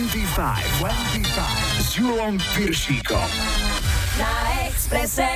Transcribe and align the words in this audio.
25, 0.00 0.80
25 0.80 1.84
s 1.84 2.00
Julom 2.00 2.40
Piršíkom. 2.56 3.28
Na 4.16 4.32
Exprese. 4.64 5.28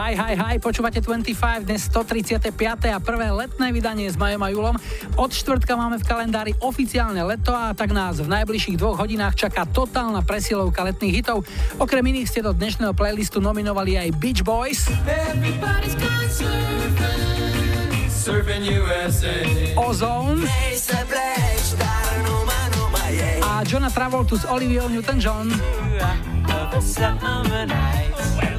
Hi, 0.00 0.16
hi, 0.16 0.32
hi, 0.32 0.56
počúvate 0.56 1.04
25, 1.04 1.68
dnes 1.68 1.84
135. 1.92 2.48
a 2.88 2.96
prvé 2.96 3.28
letné 3.28 3.76
vydanie 3.76 4.08
s 4.08 4.16
Majom 4.16 4.40
a 4.40 4.48
Julom. 4.48 4.80
Od 5.20 5.28
štvrtka 5.28 5.76
máme 5.76 6.00
v 6.00 6.04
kalendári 6.08 6.52
oficiálne 6.64 7.20
leto 7.28 7.52
a 7.52 7.76
tak 7.76 7.92
nás 7.92 8.24
v 8.24 8.28
najbližších 8.32 8.80
dvoch 8.80 8.96
hodinách 8.96 9.36
čaká 9.36 9.68
totálna 9.68 10.24
presilovka 10.24 10.80
letných 10.80 11.20
hitov. 11.20 11.44
Okrem 11.76 12.08
iných 12.08 12.28
ste 12.32 12.40
do 12.40 12.56
dnešného 12.56 12.96
playlistu 12.96 13.44
nominovali 13.44 14.00
aj 14.00 14.08
Beach 14.16 14.40
Boys. 14.40 14.88
Ozone 19.76 20.40
a 20.48 21.53
Johna 23.66 23.90
Travoltu 23.90 24.38
s 24.38 24.44
Oliviou 24.44 24.88
Newton-John. 24.88 25.48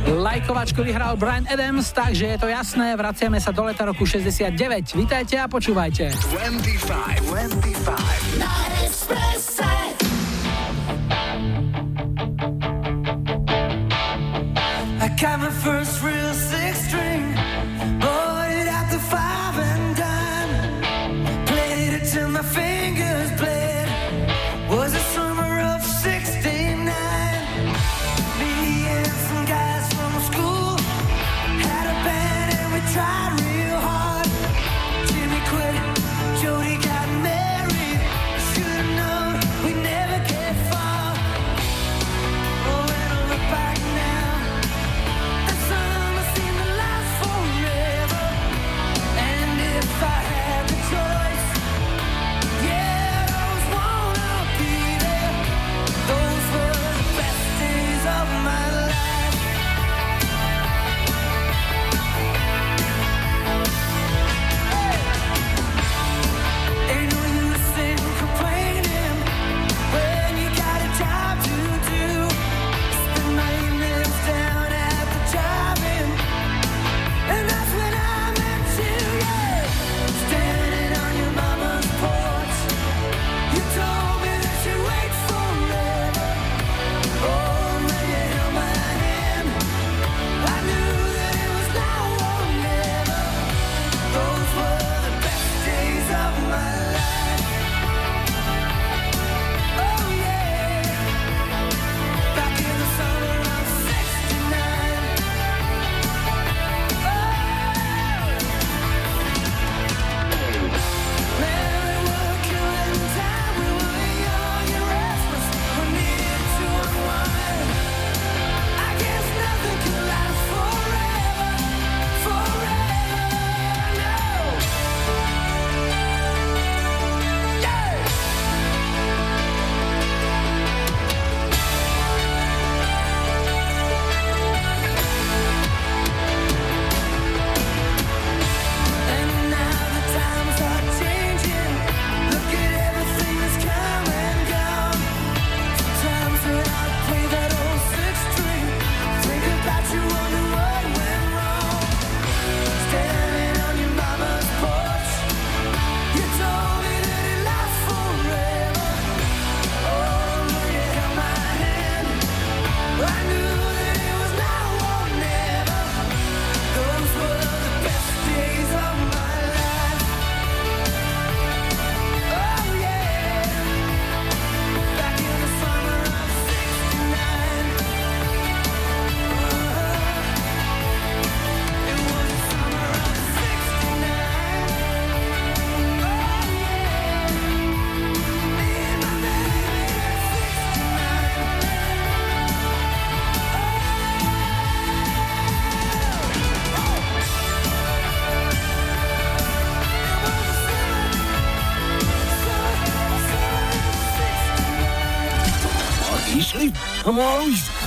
Lajkovačku 0.05 0.83
vyhral 0.83 1.17
Brian 1.17 1.45
Adams, 1.49 1.91
takže 1.91 2.25
je 2.25 2.37
to 2.37 2.47
jasné, 2.47 2.95
vraciame 2.97 3.41
sa 3.41 3.51
do 3.53 3.63
leta 3.63 3.85
roku 3.85 4.05
69. 4.05 4.57
Vítajte 4.97 5.39
a 5.39 5.45
počúvajte. 5.47 6.09
25, 6.09 7.21
25. 7.21 8.39
Na 8.41 8.65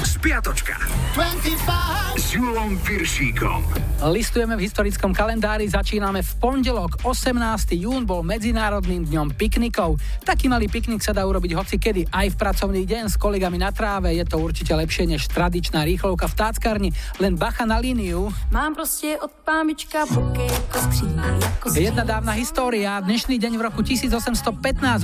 Spiatočka. 0.05 0.79
25 1.15 2.17
s 2.17 2.33
Julom 2.33 2.79
Piršíkom. 2.81 3.88
Listujeme 3.99 4.55
v 4.55 4.63
historickom 4.63 5.11
kalendári, 5.11 5.67
začíname 5.67 6.23
v 6.23 6.33
pondelok. 6.39 7.03
18. 7.03 7.35
jún 7.83 8.07
bol 8.07 8.23
Medzinárodným 8.23 9.03
dňom 9.03 9.35
piknikov. 9.35 9.99
Taký 10.23 10.47
malý 10.47 10.71
piknik 10.71 11.03
sa 11.03 11.11
dá 11.11 11.27
urobiť 11.27 11.59
hoci 11.59 11.83
kedy, 11.83 12.07
aj 12.15 12.31
v 12.31 12.37
pracovný 12.39 12.87
deň 12.87 13.11
s 13.11 13.19
kolegami 13.19 13.59
na 13.59 13.75
tráve. 13.75 14.15
Je 14.15 14.23
to 14.23 14.39
určite 14.39 14.71
lepšie 14.71 15.03
než 15.11 15.27
tradičná 15.27 15.83
rýchlovka 15.83 16.31
v 16.31 16.35
táckarni. 16.39 16.91
Len 17.19 17.35
bacha 17.35 17.67
na 17.67 17.83
líniu. 17.83 18.31
Mám 18.55 18.79
proste 18.79 19.19
od 19.19 19.35
pámička 19.43 20.07
buky 20.07 20.47
ako 20.47 20.79
skříň, 20.79 21.19
ako 21.59 21.67
Jedna 21.75 22.07
dávna 22.07 22.39
história. 22.39 23.03
Dnešný 23.03 23.35
deň 23.35 23.53
v 23.59 23.63
roku 23.67 23.83
1815 23.83 24.39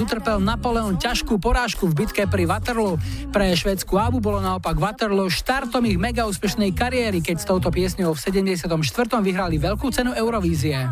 utrpel 0.07 0.39
Napoleon 0.39 0.95
ťažkú 1.03 1.43
porážku 1.43 1.91
v 1.91 2.07
bitke 2.07 2.31
pri 2.31 2.47
Waterloo. 2.47 3.03
Pre 3.35 3.47
švedskú 3.59 3.99
Abu 3.99 4.23
bolo 4.23 4.39
naopak 4.39 4.79
Waterloo 4.79 5.27
štartom 5.35 5.83
ich 5.83 5.99
mega 5.99 6.31
úspešnej 6.31 6.71
kariéry, 6.71 7.19
keď 7.19 7.43
s 7.43 7.49
touto 7.51 7.75
piesňou 7.75 8.15
v 8.15 8.23
70 8.23 8.84
vyhrali 9.23 9.57
veľkú 9.57 9.89
cenu 9.89 10.13
Eurovízie. 10.13 10.91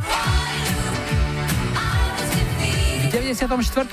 V 3.02 3.04
94. 3.12 3.48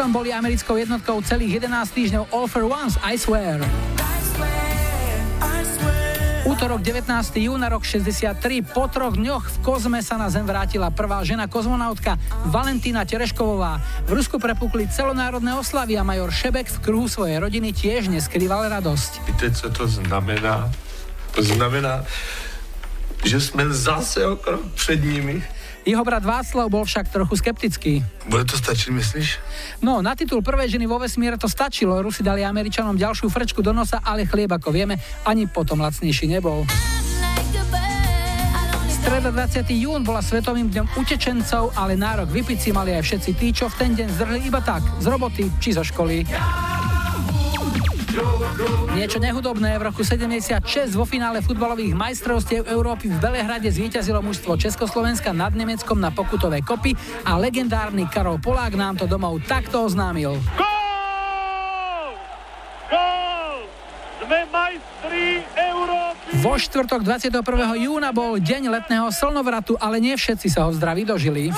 boli 0.08 0.32
americkou 0.32 0.80
jednotkou 0.80 1.20
celých 1.26 1.60
11 1.64 1.92
týždňov 1.92 2.24
All 2.32 2.48
for 2.48 2.64
Once, 2.70 2.96
I 3.04 3.20
swear. 3.20 3.60
útorok 6.60 6.84
19. 6.84 7.08
júna 7.40 7.72
rok 7.72 7.88
63. 7.88 8.36
Po 8.76 8.92
troch 8.92 9.16
dňoch 9.16 9.48
v 9.48 9.58
kozme 9.64 10.04
sa 10.04 10.20
na 10.20 10.28
Zem 10.28 10.44
vrátila 10.44 10.92
prvá 10.92 11.24
žena 11.24 11.48
kozmonautka 11.48 12.20
Valentína 12.52 13.08
Tereškovová. 13.08 13.80
V 14.04 14.20
Rusku 14.20 14.42
prepukli 14.44 14.90
celonárodné 14.92 15.56
oslavy 15.56 15.96
a 15.96 16.04
major 16.04 16.28
Šebek 16.28 16.68
v 16.68 16.78
kruhu 16.84 17.08
svojej 17.08 17.40
rodiny 17.40 17.72
tiež 17.72 18.12
neskrýval 18.12 18.68
radosť. 18.76 19.12
Víte, 19.30 19.48
co 19.56 19.72
to 19.72 19.88
znamená? 19.88 20.68
To 21.38 21.42
znamená, 21.46 22.04
že 23.24 23.40
sme 23.40 23.68
zase 23.72 24.26
o 24.26 24.36
krok 24.36 24.62
před 24.76 25.04
nimi. 25.04 25.44
Jeho 25.88 26.04
brat 26.04 26.22
Václav 26.22 26.68
bol 26.70 26.84
však 26.84 27.08
trochu 27.10 27.40
skeptický. 27.40 27.94
Bude 28.28 28.46
to 28.46 28.60
stačiť, 28.60 28.92
myslíš? 28.94 29.28
No, 29.82 30.04
na 30.04 30.14
titul 30.14 30.44
prvej 30.44 30.76
ženy 30.76 30.86
vo 30.86 31.00
vesmíre 31.00 31.40
to 31.40 31.48
stačilo. 31.48 32.04
Rusi 32.04 32.20
dali 32.20 32.44
Američanom 32.44 33.00
ďalšiu 33.00 33.32
frčku 33.32 33.64
do 33.64 33.72
nosa, 33.72 34.04
ale 34.04 34.28
chlieb, 34.28 34.52
ako 34.52 34.70
vieme, 34.76 35.00
ani 35.24 35.48
potom 35.48 35.80
lacnejší 35.80 36.28
nebol. 36.30 36.68
Streda 38.92 39.32
20. 39.32 39.66
jún 39.80 40.04
bola 40.04 40.20
svetovým 40.20 40.68
dňom 40.70 41.00
utečencov, 41.00 41.72
ale 41.80 41.96
nárok 41.96 42.30
vypiť 42.30 42.60
si 42.60 42.70
mali 42.76 42.94
aj 42.94 43.04
všetci 43.08 43.32
tí, 43.40 43.48
čo 43.56 43.72
v 43.72 43.76
ten 43.80 43.92
deň 43.96 44.08
zdrhli 44.20 44.40
iba 44.52 44.60
tak, 44.60 44.84
z 45.00 45.06
roboty 45.08 45.48
či 45.64 45.72
zo 45.74 45.82
školy. 45.82 46.28
Niečo 48.98 49.22
nehudobné 49.22 49.78
v 49.78 49.94
roku 49.94 50.02
76 50.02 50.98
vo 50.98 51.06
finále 51.06 51.46
futbalových 51.46 51.94
majstrovstiev 51.94 52.66
Európy 52.66 53.14
v 53.14 53.18
Belehrade 53.22 53.70
zvíťazilo 53.70 54.20
mužstvo 54.26 54.58
Československa 54.58 55.30
nad 55.30 55.54
Nemeckom 55.54 56.02
na 56.02 56.10
pokutové 56.10 56.66
kopy 56.66 56.98
a 57.22 57.38
legendárny 57.38 58.10
Karol 58.10 58.42
Polák 58.42 58.74
nám 58.74 58.98
to 58.98 59.06
domov 59.06 59.38
takto 59.46 59.86
oznámil. 59.86 60.42
Gól! 60.58 62.10
Gól! 62.90 63.70
Sme 64.26 64.40
majstri 64.50 65.46
Európy! 65.54 66.30
Vo 66.42 66.54
štvrtok 66.58 67.06
21. 67.06 67.46
júna 67.78 68.10
bol 68.10 68.42
deň 68.42 68.74
letného 68.74 69.14
slnovratu, 69.14 69.78
ale 69.78 70.02
nie 70.02 70.18
všetci 70.18 70.50
sa 70.50 70.66
ho 70.66 70.74
zdraví 70.74 71.06
dožili. 71.06 71.54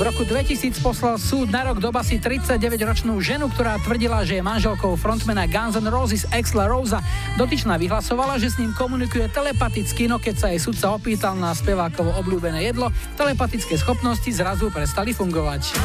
V 0.00 0.08
roku 0.08 0.24
2000 0.24 0.80
poslal 0.80 1.20
súd 1.20 1.52
na 1.52 1.60
rok 1.60 1.76
do 1.76 1.92
basy 1.92 2.16
39-ročnú 2.16 3.20
ženu, 3.20 3.52
ktorá 3.52 3.76
tvrdila, 3.84 4.24
že 4.24 4.40
je 4.40 4.48
manželkou 4.48 4.96
frontmana 4.96 5.44
Guns 5.44 5.76
N' 5.76 5.92
Roses 5.92 6.24
Exla 6.32 6.72
Rosa. 6.72 7.04
Dotyčná 7.36 7.76
vyhlasovala, 7.76 8.40
že 8.40 8.48
s 8.48 8.56
ním 8.56 8.72
komunikuje 8.72 9.28
telepaticky, 9.28 10.08
no 10.08 10.16
keď 10.16 10.34
sa 10.40 10.48
jej 10.48 10.56
sudca 10.56 10.96
opýtal 10.96 11.36
na 11.36 11.52
spevákovo 11.52 12.16
obľúbené 12.16 12.64
jedlo, 12.64 12.88
telepatické 13.20 13.76
schopnosti 13.76 14.32
zrazu 14.32 14.72
prestali 14.72 15.12
fungovať. 15.12 15.76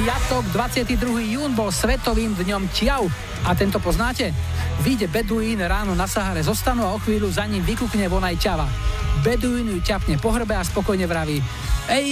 Piatok 0.00 0.48
22. 0.48 0.96
jún 1.36 1.52
bol 1.52 1.68
svetovým 1.68 2.40
dňom 2.40 2.72
Čiau. 2.72 3.04
A 3.44 3.52
tento 3.52 3.76
poznáte? 3.84 4.32
Vyjde 4.82 5.06
Beduín 5.06 5.62
ráno 5.62 5.94
na 5.94 6.10
Sahare 6.10 6.42
zostanú 6.42 6.82
a 6.82 6.96
o 6.96 6.98
chvíľu 6.98 7.30
za 7.30 7.46
ním 7.46 7.62
vykukne 7.62 8.10
von 8.10 8.24
aj 8.26 8.36
ťava. 8.40 8.66
Beduín 9.22 9.70
ju 9.70 9.78
ťapne 9.78 10.18
po 10.18 10.34
hrbe 10.34 10.58
a 10.58 10.66
spokojne 10.66 11.06
vraví 11.06 11.38
Ej, 11.84 12.08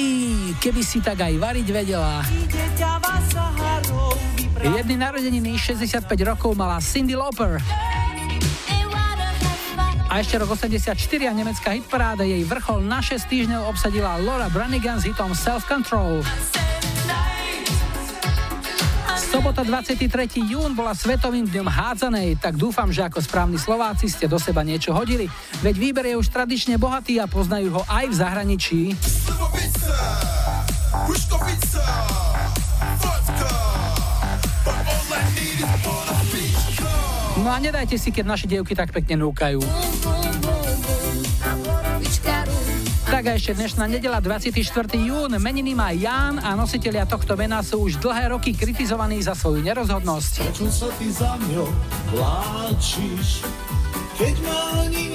keby 0.61 0.85
si 0.85 1.01
tak 1.01 1.25
aj 1.25 1.33
variť 1.41 1.67
vedela. 1.73 2.21
Jedný 4.61 4.95
narodeniny 5.01 5.57
65 5.57 6.05
rokov 6.29 6.53
mala 6.53 6.77
Cindy 6.85 7.17
Lauper. 7.17 7.57
A 10.13 10.21
ešte 10.21 10.37
rok 10.37 10.53
84 10.53 10.93
a 11.25 11.33
nemecká 11.33 11.73
hitparáda 11.73 12.21
jej 12.21 12.45
vrchol 12.45 12.85
na 12.85 13.01
6 13.01 13.33
týždňov 13.33 13.73
obsadila 13.73 14.21
Laura 14.21 14.53
Branigan 14.53 15.01
s 15.01 15.09
hitom 15.09 15.33
Self 15.33 15.65
Control. 15.65 16.21
Sobota 19.33 19.65
23. 19.65 20.45
jún 20.45 20.77
bola 20.77 20.93
svetovým 20.93 21.49
dňom 21.49 21.65
hádzanej, 21.65 22.37
tak 22.37 22.53
dúfam, 22.53 22.93
že 22.93 23.01
ako 23.01 23.25
správni 23.25 23.57
Slováci 23.57 24.05
ste 24.13 24.29
do 24.29 24.37
seba 24.37 24.61
niečo 24.61 24.93
hodili, 24.93 25.25
veď 25.65 25.75
výber 25.81 26.05
je 26.05 26.21
už 26.21 26.29
tradične 26.29 26.77
bohatý 26.77 27.17
a 27.17 27.25
poznajú 27.25 27.81
ho 27.81 27.83
aj 27.89 28.13
v 28.13 28.15
zahraničí. 28.21 28.81
No 37.41 37.49
a 37.49 37.57
nedajte 37.57 37.97
si, 37.97 38.13
keď 38.13 38.37
naše 38.37 38.45
dievky 38.45 38.77
tak 38.77 38.93
pekne 38.93 39.17
núkajú. 39.17 39.65
Tak 43.13 43.29
a 43.29 43.37
ešte 43.37 43.53
dnešná 43.53 43.93
nedela 43.93 44.25
24. 44.25 44.57
jún. 44.97 45.29
Meniny 45.37 45.77
má 45.77 45.93
Ján 45.93 46.41
a 46.41 46.57
nositelia 46.57 47.05
tohto 47.05 47.37
mena 47.37 47.61
sú 47.61 47.85
už 47.85 48.01
dlhé 48.01 48.33
roky 48.33 48.57
kritizovaní 48.57 49.21
za 49.21 49.37
svoju 49.37 49.61
nerozhodnosť. 49.61 50.49
Prečo 50.49 50.73
sa 50.73 50.89
ty 50.97 51.13
za 51.13 51.37
mňou 51.37 51.69
vláčiš, 52.17 53.45
keď 54.17 54.35
ma 54.49 54.89
ani 54.89 55.13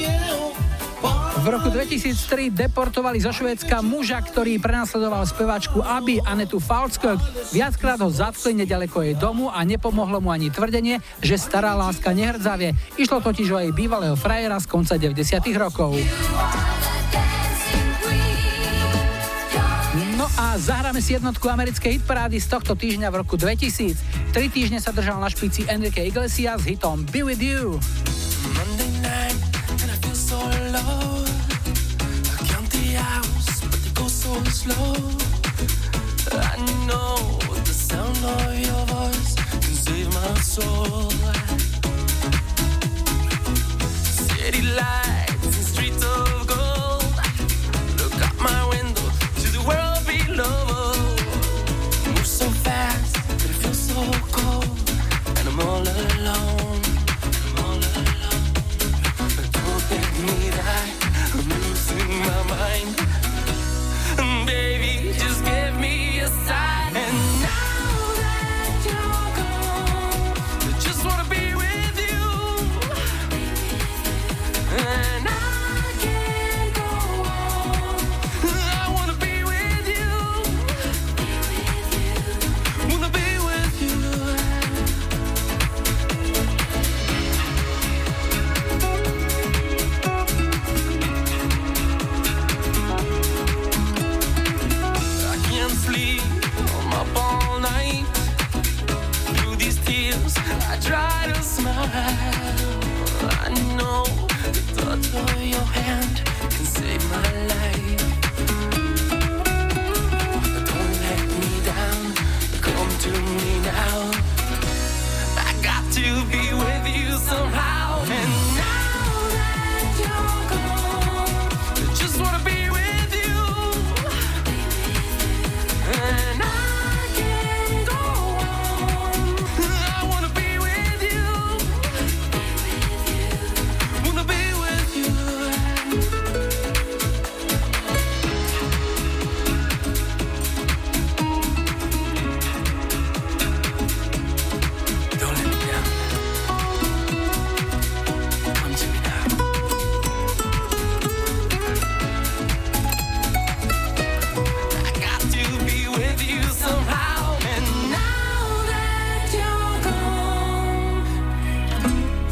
v 1.38 1.54
roku 1.54 1.70
2003 1.70 2.50
deportovali 2.50 3.22
zo 3.22 3.30
Švédska 3.30 3.80
muža, 3.86 4.20
ktorý 4.20 4.58
prenasledoval 4.58 5.24
speváčku 5.26 5.80
Aby 5.86 6.18
Anetu 6.22 6.58
Falskog. 6.58 7.22
Viackrát 7.54 8.02
ho 8.02 8.10
zatkli 8.10 8.58
nedaleko 8.58 9.06
jej 9.06 9.14
domu 9.14 9.48
a 9.48 9.62
nepomohlo 9.62 10.18
mu 10.18 10.34
ani 10.34 10.50
tvrdenie, 10.50 11.00
že 11.22 11.38
stará 11.38 11.78
láska 11.78 12.14
nehrdzavie. 12.14 12.74
Išlo 12.98 13.22
totiž 13.22 13.48
o 13.54 13.62
jej 13.62 13.72
bývalého 13.72 14.18
frajera 14.18 14.58
z 14.62 14.66
konca 14.70 14.98
90. 14.98 15.40
rokov. 15.56 15.96
Zahráme 20.58 21.06
si 21.06 21.14
jednotku 21.14 21.46
americkej 21.46 22.02
hitparády 22.02 22.42
z 22.42 22.50
tohto 22.50 22.74
týždňa 22.74 23.14
v 23.14 23.16
roku 23.22 23.38
2000. 23.38 24.34
Tri 24.34 24.50
týždne 24.50 24.82
sa 24.82 24.90
držal 24.90 25.22
na 25.22 25.30
špici 25.30 25.70
Enrique 25.70 26.02
Iglesias 26.02 26.66
s 26.66 26.74
hitom 26.74 27.06
Be 27.14 27.22
With 27.22 27.42
You. 27.42 27.78
City 44.18 44.64
lights 44.74 45.27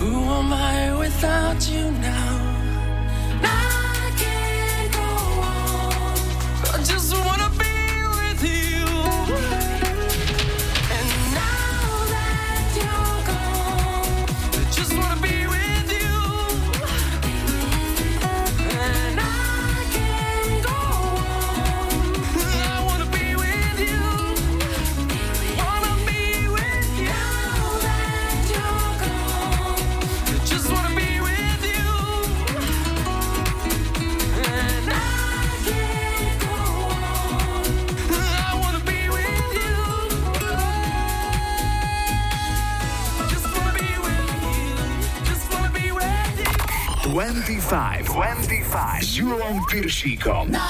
Who 0.06 0.20
am 0.20 0.54
I 0.54 0.96
without 1.00 1.68
you 1.68 1.90
now? 1.90 2.55
Piršíkom. 49.70 50.52
Na 50.54 50.62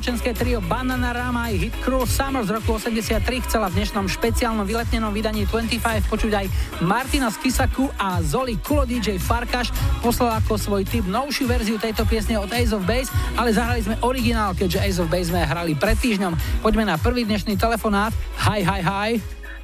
dievčenské 0.00 0.32
trio 0.32 0.64
Banana 0.64 1.12
Rama 1.12 1.52
aj 1.52 1.60
hit 1.60 1.76
Cruel 1.84 2.08
Summer 2.08 2.40
z 2.40 2.56
roku 2.56 2.72
83 2.72 3.20
chcela 3.44 3.68
v 3.68 3.84
dnešnom 3.84 4.08
špeciálnom 4.08 4.64
vyletnenom 4.64 5.12
vydaní 5.12 5.44
25 5.44 6.08
počuť 6.08 6.32
aj 6.40 6.46
Martina 6.80 7.28
Skisaku 7.28 7.84
a 8.00 8.16
Zoli 8.24 8.56
Kulo 8.64 8.88
DJ 8.88 9.20
Farkaš 9.20 9.68
poslal 10.00 10.40
ako 10.40 10.56
svoj 10.56 10.88
tip 10.88 11.04
novšiu 11.04 11.44
verziu 11.44 11.76
tejto 11.76 12.08
piesne 12.08 12.40
od 12.40 12.48
Ace 12.48 12.72
of 12.72 12.88
Base, 12.88 13.12
ale 13.36 13.52
zahrali 13.52 13.84
sme 13.84 14.00
originál, 14.00 14.56
keďže 14.56 14.80
Ace 14.80 14.98
of 15.04 15.12
Base 15.12 15.28
sme 15.28 15.44
hrali 15.44 15.76
pred 15.76 16.00
týždňom. 16.00 16.64
Poďme 16.64 16.88
na 16.88 16.96
prvý 16.96 17.28
dnešný 17.28 17.60
telefonát. 17.60 18.16
Hi, 18.40 18.64
hi, 18.64 18.80
hi. 18.80 19.10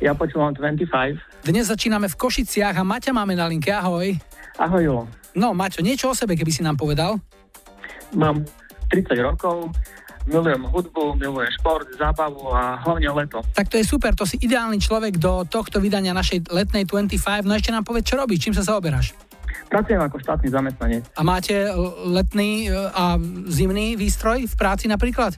Ja 0.04 0.12
počúvam 0.12 0.52
25. 0.52 1.48
Dnes 1.48 1.64
začíname 1.64 2.12
v 2.12 2.16
Košiciach 2.20 2.76
a 2.76 2.84
Maťa 2.84 3.16
máme 3.16 3.32
na 3.32 3.48
linke. 3.48 3.72
Ahoj. 3.72 4.12
Ahoj, 4.60 4.82
jo. 4.84 5.08
No, 5.32 5.56
Maťo, 5.56 5.80
niečo 5.80 6.12
o 6.12 6.14
sebe, 6.14 6.36
keby 6.36 6.52
si 6.52 6.60
nám 6.60 6.76
povedal? 6.76 7.16
Mám 8.12 8.44
30 8.92 9.16
rokov, 9.18 9.72
milujem 10.26 10.62
hudbu, 10.66 11.16
milujem 11.16 11.50
šport, 11.56 11.86
zábavu 11.94 12.50
a 12.50 12.82
hlavne 12.82 13.10
leto. 13.14 13.38
Tak 13.54 13.70
to 13.70 13.78
je 13.78 13.86
super, 13.86 14.12
to 14.12 14.26
si 14.26 14.36
ideálny 14.42 14.82
človek 14.82 15.16
do 15.16 15.46
tohto 15.46 15.78
vydania 15.78 16.10
našej 16.12 16.50
letnej 16.50 16.84
25. 16.84 17.46
No 17.46 17.54
ešte 17.54 17.70
nám 17.70 17.86
povedz, 17.86 18.10
čo 18.10 18.18
robíš, 18.18 18.50
čím 18.50 18.54
sa 18.54 18.66
zaoberáš? 18.66 19.14
Pracujem 19.66 19.98
ako 19.98 20.16
štátny 20.22 20.48
zamestnanec. 20.50 21.02
A 21.18 21.22
máte 21.26 21.66
e, 21.66 21.70
letný 22.06 22.70
e, 22.70 22.74
a 22.74 23.18
zimný 23.50 23.98
výstroj 23.98 24.46
v 24.46 24.54
práci 24.54 24.86
napríklad? 24.86 25.34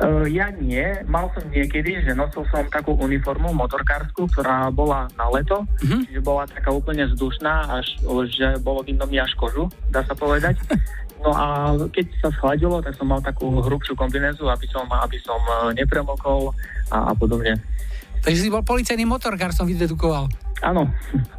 Uh, 0.00 0.24
ja 0.32 0.48
nie. 0.48 0.80
Mal 1.04 1.28
som 1.36 1.44
niekedy, 1.52 2.00
že 2.02 2.16
nosil 2.16 2.48
som 2.48 2.64
takú 2.72 2.96
uniformu 2.96 3.52
motorkárskú, 3.52 4.26
ktorá 4.32 4.72
bola 4.72 5.12
na 5.14 5.28
leto, 5.28 5.60
uh-huh. 5.60 6.00
čiže 6.08 6.24
bola 6.24 6.48
taká 6.48 6.72
úplne 6.72 7.04
vzdušná, 7.12 7.68
až 7.68 7.86
že 8.32 8.58
bolo 8.64 8.80
vidno 8.80 9.04
mi 9.04 9.20
až 9.20 9.36
kožu, 9.36 9.68
dá 9.92 10.00
sa 10.08 10.16
povedať. 10.16 10.56
No 11.24 11.32
a 11.32 11.72
keď 11.88 12.06
sa 12.20 12.28
schladilo, 12.36 12.84
tak 12.84 13.00
som 13.00 13.08
mal 13.08 13.24
takú 13.24 13.48
hrubšiu 13.64 13.96
kombinézu, 13.96 14.44
aby 14.44 14.68
som, 14.68 14.84
aby 14.84 15.16
som 15.24 15.40
e, 15.40 15.80
nepremokol 15.80 16.52
a, 16.92 17.08
a 17.08 17.12
podobne. 17.16 17.56
Takže 18.24 18.40
si 18.40 18.48
bol 18.48 18.64
policajný 18.64 19.04
motorkár, 19.04 19.52
som 19.52 19.68
vydedukoval. 19.68 20.32
Áno. 20.64 20.88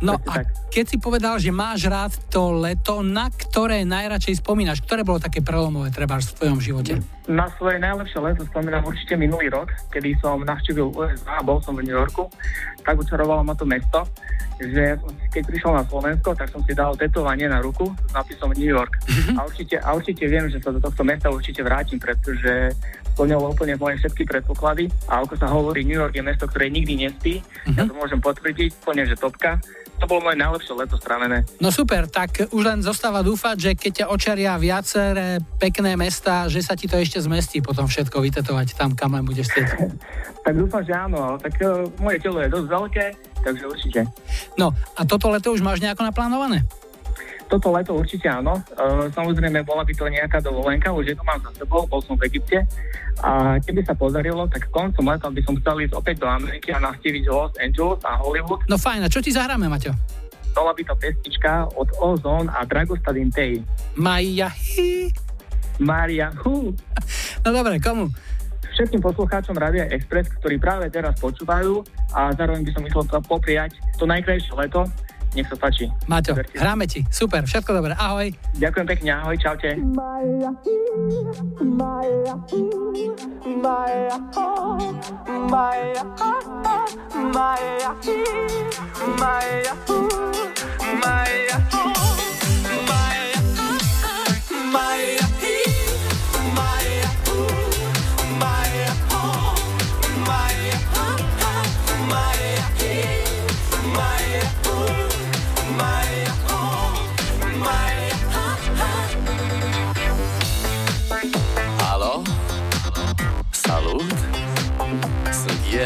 No 0.05 0.21
a 0.29 0.45
keď 0.69 0.85
si 0.85 0.97
povedal, 1.01 1.41
že 1.41 1.49
máš 1.49 1.89
rád 1.89 2.13
to 2.29 2.53
leto, 2.61 3.01
na 3.01 3.33
ktoré 3.33 3.81
najradšej 3.81 4.45
spomínaš? 4.45 4.85
Ktoré 4.85 5.01
bolo 5.01 5.17
také 5.17 5.41
prelomové 5.41 5.89
treba 5.89 6.21
v 6.21 6.29
tvojom 6.37 6.59
živote? 6.61 7.01
Na 7.25 7.49
svoje 7.57 7.81
najlepšie 7.81 8.21
leto 8.21 8.45
spomínam 8.45 8.85
určite 8.85 9.17
minulý 9.17 9.49
rok, 9.49 9.73
kedy 9.89 10.13
som 10.21 10.45
navštívil 10.45 10.93
USA 10.93 11.41
a 11.41 11.45
bol 11.45 11.57
som 11.57 11.73
v 11.73 11.89
New 11.89 11.97
Yorku. 11.97 12.29
Tak 12.85 13.01
učarovalo 13.01 13.41
ma 13.41 13.57
to 13.57 13.65
mesto, 13.65 14.05
že 14.61 15.01
keď 15.33 15.41
prišiel 15.41 15.73
na 15.73 15.83
Slovensko, 15.89 16.37
tak 16.37 16.53
som 16.53 16.61
si 16.61 16.77
dal 16.77 16.93
tetovanie 16.93 17.49
na 17.49 17.65
ruku 17.65 17.89
s 17.89 18.11
nápisom 18.13 18.53
New 18.53 18.69
York. 18.69 18.93
Mm-hmm. 19.09 19.35
A, 19.35 19.39
určite, 19.41 19.75
a 19.81 19.89
určite 19.97 20.23
viem, 20.29 20.45
že 20.53 20.61
sa 20.61 20.69
do 20.69 20.77
tohto 20.77 21.01
mesta 21.01 21.33
určite 21.33 21.65
vrátim, 21.65 21.97
pretože 21.97 22.77
splňalo 23.15 23.55
úplne 23.55 23.79
moje 23.79 24.03
všetky 24.03 24.27
predpoklady. 24.27 24.91
A 25.07 25.23
ako 25.23 25.39
sa 25.39 25.47
hovorí, 25.47 25.87
New 25.87 25.95
York 25.95 26.19
je 26.19 26.23
mesto, 26.27 26.43
ktoré 26.51 26.67
nikdy 26.67 27.07
nespí. 27.07 27.39
Uh-huh. 27.39 27.79
Ja 27.79 27.87
to 27.87 27.95
môžem 27.95 28.19
potvrdiť, 28.19 28.83
úplne, 28.83 29.07
že 29.07 29.15
topka. 29.15 29.63
To 30.03 30.11
bolo 30.11 30.27
moje 30.27 30.35
najlepšie 30.35 30.75
leto 30.75 30.99
strávené. 30.99 31.47
No 31.63 31.71
super, 31.71 32.03
tak 32.11 32.51
už 32.51 32.63
len 32.67 32.83
zostáva 32.83 33.23
dúfať, 33.23 33.55
že 33.55 33.71
keď 33.79 33.91
ťa 34.03 34.05
očaria 34.11 34.51
viaceré 34.59 35.39
pekné 35.55 35.95
mesta, 35.95 36.51
že 36.51 36.59
sa 36.59 36.75
ti 36.75 36.91
to 36.91 36.99
ešte 36.99 37.23
zmestí 37.23 37.63
potom 37.63 37.87
všetko 37.87 38.19
vytetovať 38.19 38.75
tam, 38.75 38.91
kam 38.91 39.15
len 39.15 39.23
budeš 39.23 39.55
chcieť. 39.55 39.95
tak 40.45 40.53
dúfam, 40.59 40.83
že 40.83 40.91
áno, 40.91 41.39
tak 41.39 41.55
uh, 41.63 41.87
moje 42.03 42.19
telo 42.19 42.43
je 42.43 42.51
dosť 42.51 42.67
veľké, 42.67 43.05
takže 43.39 43.63
určite. 43.71 44.01
No 44.59 44.75
a 44.99 45.01
toto 45.07 45.31
leto 45.31 45.55
už 45.55 45.63
máš 45.63 45.79
nejako 45.79 46.03
naplánované? 46.03 46.67
Toto 47.45 47.69
leto 47.69 47.93
určite 47.93 48.25
áno. 48.25 48.57
Uh, 48.73 49.05
samozrejme, 49.13 49.61
bola 49.61 49.85
by 49.85 49.93
to 49.93 50.09
nejaká 50.09 50.41
dovolenka, 50.41 50.89
už 50.89 51.13
jednu 51.13 51.21
mám 51.21 51.37
za 51.45 51.53
sebou, 51.61 51.85
bol 51.85 52.01
som 52.01 52.17
v 52.17 52.25
Egypte. 52.29 52.65
A 53.21 53.61
keby 53.61 53.85
sa 53.85 53.93
podarilo, 53.93 54.49
tak 54.49 54.67
koncom 54.73 55.05
leta 55.05 55.29
by 55.29 55.41
som 55.45 55.53
chcel 55.61 55.85
ísť 55.85 55.93
opäť 55.93 56.25
do 56.25 56.27
Ameriky 56.27 56.73
a 56.73 56.81
navštíviť 56.81 57.23
Los 57.29 57.53
Angeles 57.61 58.01
a 58.01 58.17
Hollywood. 58.17 58.65
No 58.65 58.81
fajn, 58.81 59.05
a 59.05 59.11
čo 59.11 59.21
ti 59.21 59.29
zahráme, 59.29 59.69
Maťo? 59.69 59.93
Bola 60.57 60.71
by 60.73 60.83
to 60.87 60.95
pesnička 60.97 61.69
od 61.75 61.89
Ozone 62.01 62.49
a 62.49 62.65
Dragostadin 62.65 63.29
Tej. 63.29 63.61
Maja 63.99 64.49
hi. 64.49 65.13
Maria 65.77 66.31
hu. 66.43 66.71
No 67.45 67.53
dobre, 67.53 67.77
komu? 67.77 68.09
všetkým 68.75 68.99
poslucháčom 68.99 69.55
Radia 69.55 69.87
Express, 69.87 70.27
ktorí 70.43 70.59
práve 70.59 70.91
teraz 70.91 71.15
počúvajú 71.23 71.79
a 72.11 72.35
zároveň 72.35 72.67
by 72.67 72.71
som 72.75 72.83
myslel 72.83 73.07
popriať 73.23 73.79
to 73.95 74.03
najkrajšie 74.03 74.51
leto, 74.51 74.83
nech 75.35 75.47
sa 75.51 75.57
páči. 75.59 75.91
Maťo, 76.07 76.33
Verte. 76.33 76.55
hráme 76.55 76.87
ti. 76.87 77.03
Super, 77.11 77.43
všetko 77.43 77.71
dobré. 77.75 77.93
Ahoj. 77.99 78.31
Ďakujem 78.55 78.87
pekne, 78.87 79.09
ahoj, 79.19 79.35
čaute. 79.35 79.75
Maja, 79.91 80.51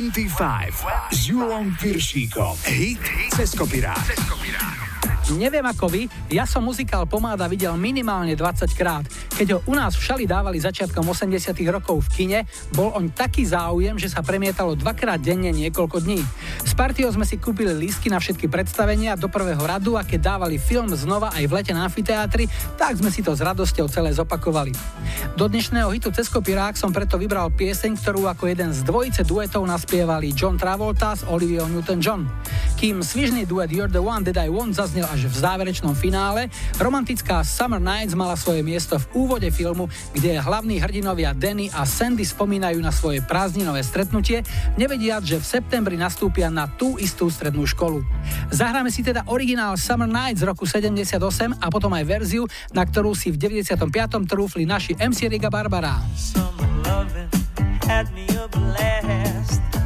25 0.00 1.12
s 1.12 1.28
Julom 1.28 1.76
Piršíkom. 1.76 2.56
Hit 2.64 3.04
cez 3.36 3.52
kopirát. 3.52 4.00
Neviem 5.36 5.62
ako 5.62 5.92
vy, 5.92 6.08
ja 6.32 6.48
som 6.48 6.64
muzikál 6.64 7.04
Pomáda 7.04 7.44
videl 7.46 7.76
minimálne 7.76 8.32
20 8.32 8.66
krát. 8.74 9.04
Keď 9.36 9.46
ho 9.52 9.58
u 9.68 9.76
nás 9.76 9.94
v 9.94 10.02
Šali 10.02 10.24
dávali 10.24 10.56
začiatkom 10.56 11.04
80 11.04 11.52
rokov 11.68 12.08
v 12.08 12.12
kine, 12.16 12.38
bol 12.72 12.96
on 12.96 13.12
taký 13.12 13.44
záujem, 13.44 14.00
že 14.00 14.08
sa 14.08 14.24
premietalo 14.24 14.72
dvakrát 14.72 15.20
denne 15.20 15.52
niekoľko 15.52 16.00
dní. 16.00 16.24
S 16.60 16.76
partiou 16.76 17.08
sme 17.08 17.24
si 17.24 17.40
kúpili 17.40 17.72
lístky 17.72 18.12
na 18.12 18.20
všetky 18.20 18.46
predstavenia 18.46 19.16
do 19.16 19.26
prvého 19.32 19.60
radu 19.60 19.96
a 19.96 20.04
keď 20.04 20.36
dávali 20.36 20.60
film 20.60 20.92
znova 20.92 21.32
aj 21.32 21.44
v 21.48 21.52
lete 21.56 21.72
na 21.72 21.88
amfiteátri, 21.88 22.46
tak 22.76 23.00
sme 23.00 23.08
si 23.08 23.24
to 23.24 23.32
s 23.32 23.40
radosťou 23.40 23.88
celé 23.88 24.12
zopakovali. 24.12 24.72
Do 25.34 25.48
dnešného 25.48 25.88
hitu 25.92 26.12
Cez 26.12 26.28
kopirák 26.28 26.76
som 26.76 26.92
preto 26.92 27.16
vybral 27.16 27.48
pieseň, 27.52 27.96
ktorú 28.00 28.28
ako 28.28 28.48
jeden 28.48 28.70
z 28.76 28.84
dvojice 28.84 29.24
duetov 29.24 29.64
naspievali 29.64 30.36
John 30.36 30.60
Travolta 30.60 31.16
s 31.16 31.24
Olivia 31.26 31.64
Newton-John. 31.64 32.28
Kým 32.80 33.04
svižný 33.04 33.44
duet 33.44 33.68
You're 33.68 33.92
the 33.92 34.00
One 34.00 34.24
That 34.24 34.40
I 34.40 34.48
Want 34.48 34.72
zaznel 34.72 35.04
až 35.04 35.28
v 35.28 35.36
záverečnom 35.36 35.92
finále, 35.92 36.48
romantická 36.80 37.44
Summer 37.44 37.76
Nights 37.76 38.16
mala 38.16 38.40
svoje 38.40 38.64
miesto 38.64 38.96
v 38.96 39.28
úvode 39.28 39.44
filmu, 39.52 39.84
kde 40.16 40.40
hlavní 40.40 40.80
hrdinovia 40.80 41.36
Danny 41.36 41.68
a 41.76 41.84
Sandy 41.84 42.24
spomínajú 42.24 42.80
na 42.80 42.88
svoje 42.88 43.20
prázdninové 43.20 43.84
stretnutie, 43.84 44.40
nevediac, 44.80 45.20
že 45.20 45.36
v 45.36 45.60
septembri 45.60 46.00
nastúpia 46.00 46.48
na 46.48 46.72
tú 46.72 46.96
istú 46.96 47.28
strednú 47.28 47.68
školu. 47.68 48.00
Zahráme 48.48 48.88
si 48.88 49.04
teda 49.04 49.28
originál 49.28 49.76
Summer 49.76 50.08
Nights 50.08 50.40
z 50.40 50.48
roku 50.48 50.64
78 50.64 51.60
a 51.60 51.66
potom 51.68 51.92
aj 51.92 52.08
verziu, 52.08 52.48
na 52.72 52.88
ktorú 52.88 53.12
si 53.12 53.28
v 53.28 53.36
95. 53.36 53.76
trúfli 54.24 54.64
naši 54.64 54.96
MC 54.96 55.28
Riga 55.28 55.52
Barbara. 55.52 56.00
got 57.90 59.76
a 59.76 59.79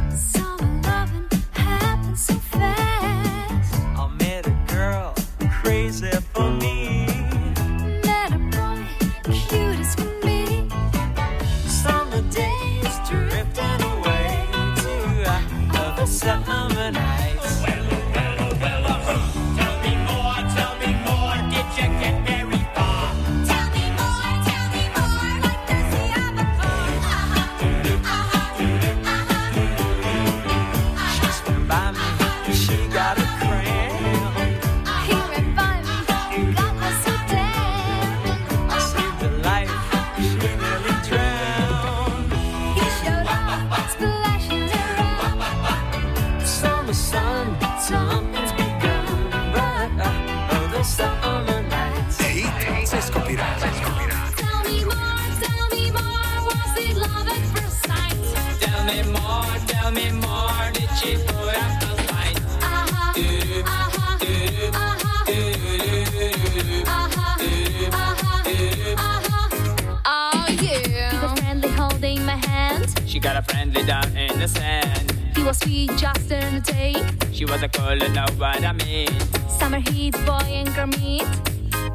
was 75.54 75.60
sweet 75.60 75.90
just 75.96 76.30
in 76.30 76.54
the 76.54 76.72
day. 76.72 76.94
She 77.32 77.44
was 77.44 77.62
a 77.62 77.68
girl 77.68 78.02
and 78.02 78.14
know 78.14 78.26
what 78.36 78.64
I 78.64 78.72
mean. 78.72 79.08
Summer 79.48 79.80
heat, 79.80 80.14
boy 80.26 80.44
and 80.48 80.74
girl 80.74 80.86
meet. 80.86 81.22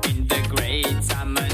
In 0.09 0.27
the 0.27 0.41
great 0.55 1.03
summer 1.03 1.48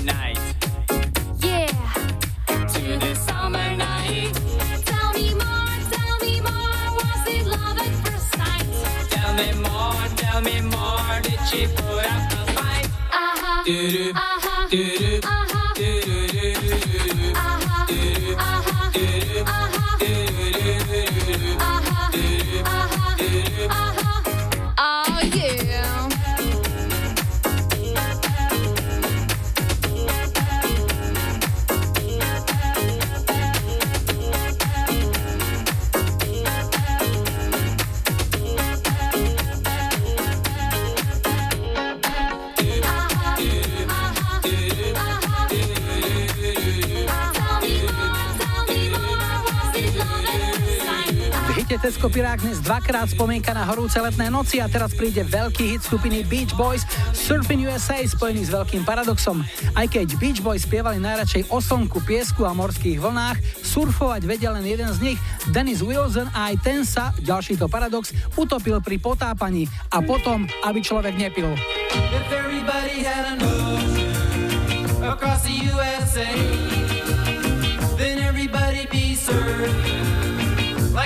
Cez 52.05 52.13
kopirák 52.13 52.37
dnes 52.45 52.61
dvakrát 52.61 53.09
spomienka 53.09 53.49
na 53.49 53.65
horúce 53.65 53.97
letné 53.97 54.29
noci 54.29 54.61
a 54.61 54.69
teraz 54.69 54.93
príde 54.93 55.25
veľký 55.25 55.73
hit 55.73 55.81
skupiny 55.89 56.21
Beach 56.21 56.53
Boys 56.53 56.85
Surfing 57.17 57.65
USA 57.65 57.97
spojený 57.97 58.45
s 58.45 58.53
veľkým 58.53 58.85
paradoxom. 58.85 59.41
Aj 59.73 59.89
keď 59.89 60.13
Beach 60.21 60.37
Boys 60.37 60.69
spievali 60.69 61.01
najradšej 61.01 61.49
o 61.49 61.57
slnku, 61.57 62.05
piesku 62.05 62.45
a 62.45 62.53
morských 62.53 63.01
vlnách, 63.01 63.41
surfovať 63.65 64.21
vedel 64.21 64.53
len 64.53 64.69
jeden 64.69 64.85
z 64.93 65.01
nich, 65.01 65.19
Dennis 65.49 65.81
Wilson 65.81 66.29
a 66.29 66.53
aj 66.53 66.61
ten 66.61 66.85
sa, 66.85 67.09
ďalší 67.25 67.57
to 67.57 67.65
paradox, 67.65 68.13
utopil 68.37 68.77
pri 68.85 69.01
potápaní 69.01 69.65
a 69.89 69.97
potom, 69.97 70.45
aby 70.61 70.85
človek 70.85 71.17
nepil. 71.17 71.57
If 71.57 72.29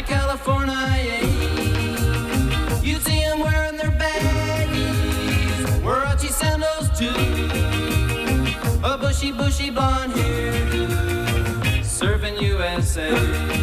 California. 0.10 0.89
Bushy, 9.32 9.38
bushy 9.38 9.70
blonde 9.70 10.14
hair, 10.14 11.84
serving 11.84 12.38
USA. 12.42 13.59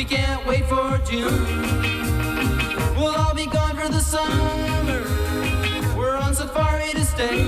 We 0.00 0.06
can't 0.06 0.46
wait 0.46 0.64
for 0.64 0.96
June. 1.04 1.46
We'll 2.96 3.14
all 3.14 3.34
be 3.34 3.44
gone 3.44 3.76
for 3.76 3.86
the 3.86 4.00
summer. 4.00 5.04
We're 5.94 6.16
on 6.16 6.34
safari 6.34 6.92
to 6.92 7.04
stay. 7.04 7.44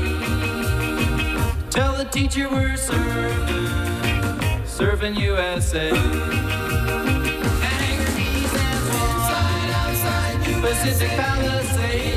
Tell 1.70 1.96
the 1.96 2.04
teacher 2.12 2.50
we're 2.50 2.76
surfing, 2.76 4.36
surfing 4.66 5.18
USA. 5.18 5.88
Hangar 7.64 8.12
Keys 8.18 8.54
and 10.44 10.62
Pacific 10.62 11.08
Palisades, 11.08 12.12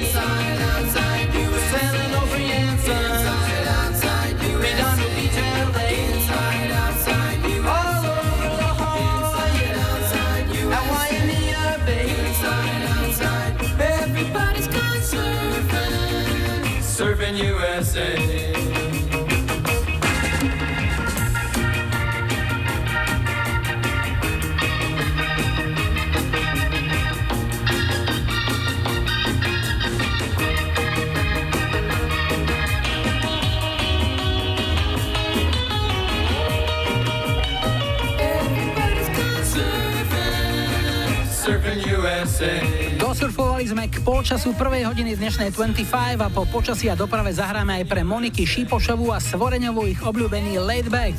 Dospeli 43.65 43.81
sme 43.81 43.97
k 43.97 44.05
polčasu 44.05 44.53
prvej 44.53 44.85
hodiny 44.85 45.17
dnešnej 45.17 45.49
25 45.49 46.21
a 46.21 46.29
po 46.29 46.45
počasí 46.45 46.85
a 46.85 46.93
doprave 46.93 47.33
zahráme 47.33 47.81
aj 47.81 47.89
pre 47.89 48.05
Moniky 48.05 48.45
Šípošovú 48.45 49.09
a 49.09 49.17
Svoreňovú 49.17 49.89
ich 49.89 49.97
obľúbený 50.05 50.61
Laid 50.61 50.85
Back. 50.93 51.17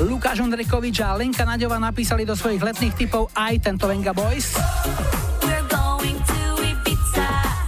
Lukáš 0.00 0.40
Ondrejkovič 0.40 1.04
a 1.04 1.12
Lenka 1.20 1.44
Naďova 1.44 1.76
napísali 1.76 2.24
do 2.24 2.32
svojich 2.32 2.64
letných 2.64 2.96
typov 2.96 3.28
aj 3.36 3.60
tento 3.60 3.84
Venga 3.84 4.16
Boys. 4.16 4.56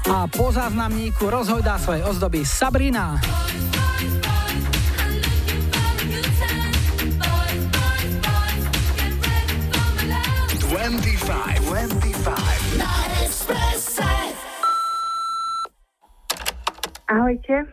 A 0.09 0.25
po 0.25 0.49
záznamníku 0.49 1.29
rozhojdá 1.29 1.77
svoje 1.77 2.01
ozdoby 2.01 2.49
Sabrina. 2.49 3.21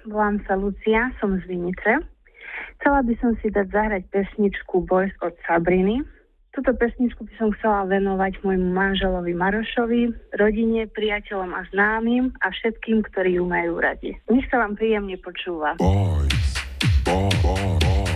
Volám 0.08 0.41
sa 0.45 0.56
Lucia, 0.58 1.12
som 1.19 1.38
z 1.41 1.43
Vinice. 1.50 2.02
Chcela 2.80 3.02
by 3.04 3.13
som 3.19 3.32
si 3.41 3.52
dať 3.52 3.67
zahrať 3.71 4.04
pesničku 4.12 4.86
Boys 4.86 5.12
od 5.24 5.34
Sabriny. 5.45 6.04
Túto 6.56 6.71
pesničku 6.71 7.28
by 7.28 7.34
som 7.36 7.50
chcela 7.60 7.84
venovať 7.84 8.39
môjmu 8.39 8.71
manželovi 8.71 9.36
Marošovi, 9.36 10.15
rodine, 10.39 10.88
priateľom 10.88 11.52
a 11.52 11.67
známym 11.76 12.32
a 12.39 12.48
všetkým, 12.48 13.04
ktorí 13.12 13.41
ju 13.41 13.43
majú 13.43 13.84
radi. 13.84 14.15
Nech 14.32 14.48
sa 14.48 14.63
vám 14.63 14.80
príjemne 14.80 15.19
počúva. 15.19 15.76
Boys, 15.76 16.56
bo, 17.04 17.28
bo. 17.43 18.14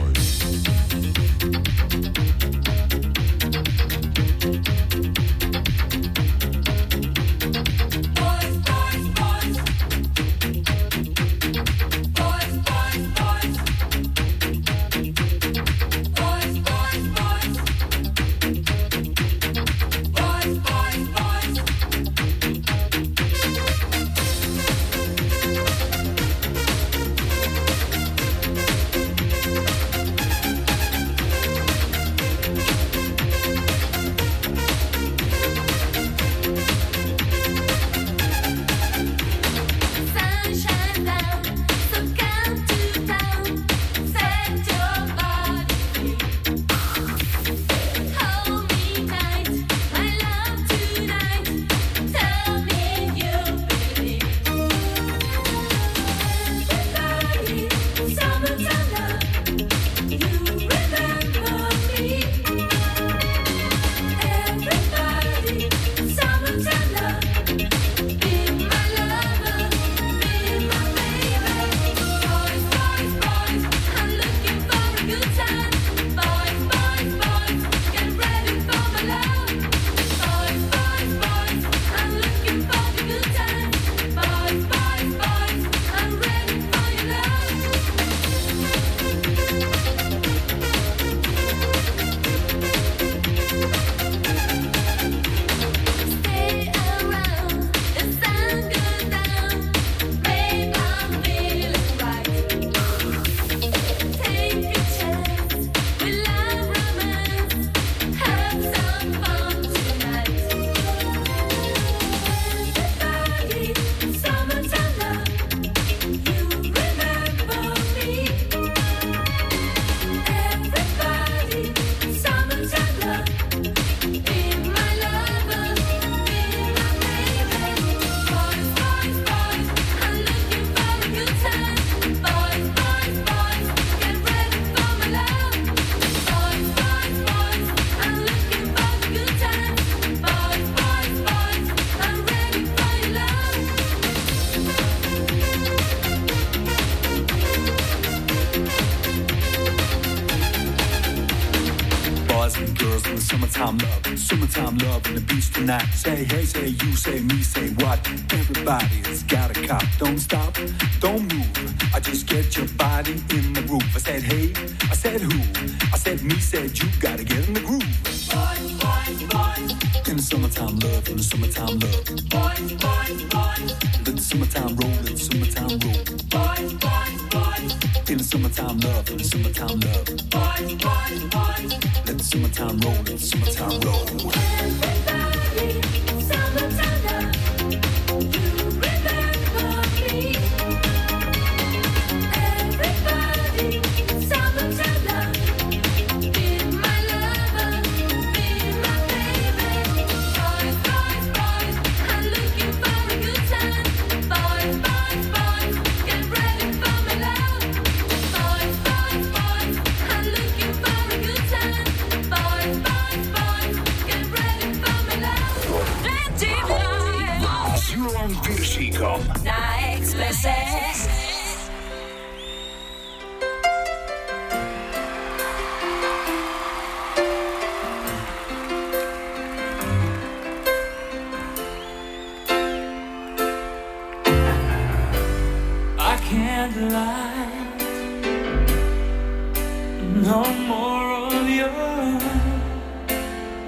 say 156.10 156.24
hey. 156.24 156.39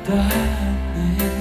darkness. 0.06 1.41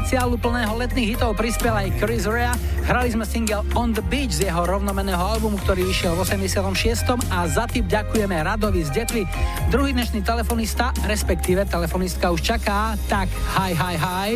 špeciálu 0.00 0.40
plného 0.40 0.80
letných 0.80 1.12
hitov 1.12 1.36
prispel 1.36 1.76
aj 1.76 1.92
Chris 2.00 2.24
Rea. 2.24 2.56
Hrali 2.88 3.12
sme 3.12 3.20
single 3.28 3.60
On 3.76 3.92
the 3.92 4.00
Beach 4.08 4.32
z 4.32 4.48
jeho 4.48 4.64
rovnomeného 4.64 5.20
albumu, 5.20 5.60
ktorý 5.60 5.84
vyšiel 5.84 6.16
v 6.16 6.24
86. 6.24 7.20
a 7.28 7.44
za 7.44 7.68
tip 7.68 7.84
ďakujeme 7.84 8.32
Radovi 8.32 8.80
z 8.80 8.96
Detvy. 8.96 9.28
Druhý 9.68 9.92
dnešný 9.92 10.24
telefonista, 10.24 10.96
respektíve 11.04 11.68
telefonistka 11.68 12.32
už 12.32 12.40
čaká, 12.40 12.96
tak 13.12 13.28
hi, 13.60 13.76
hi, 13.76 13.96
hi. 14.00 14.30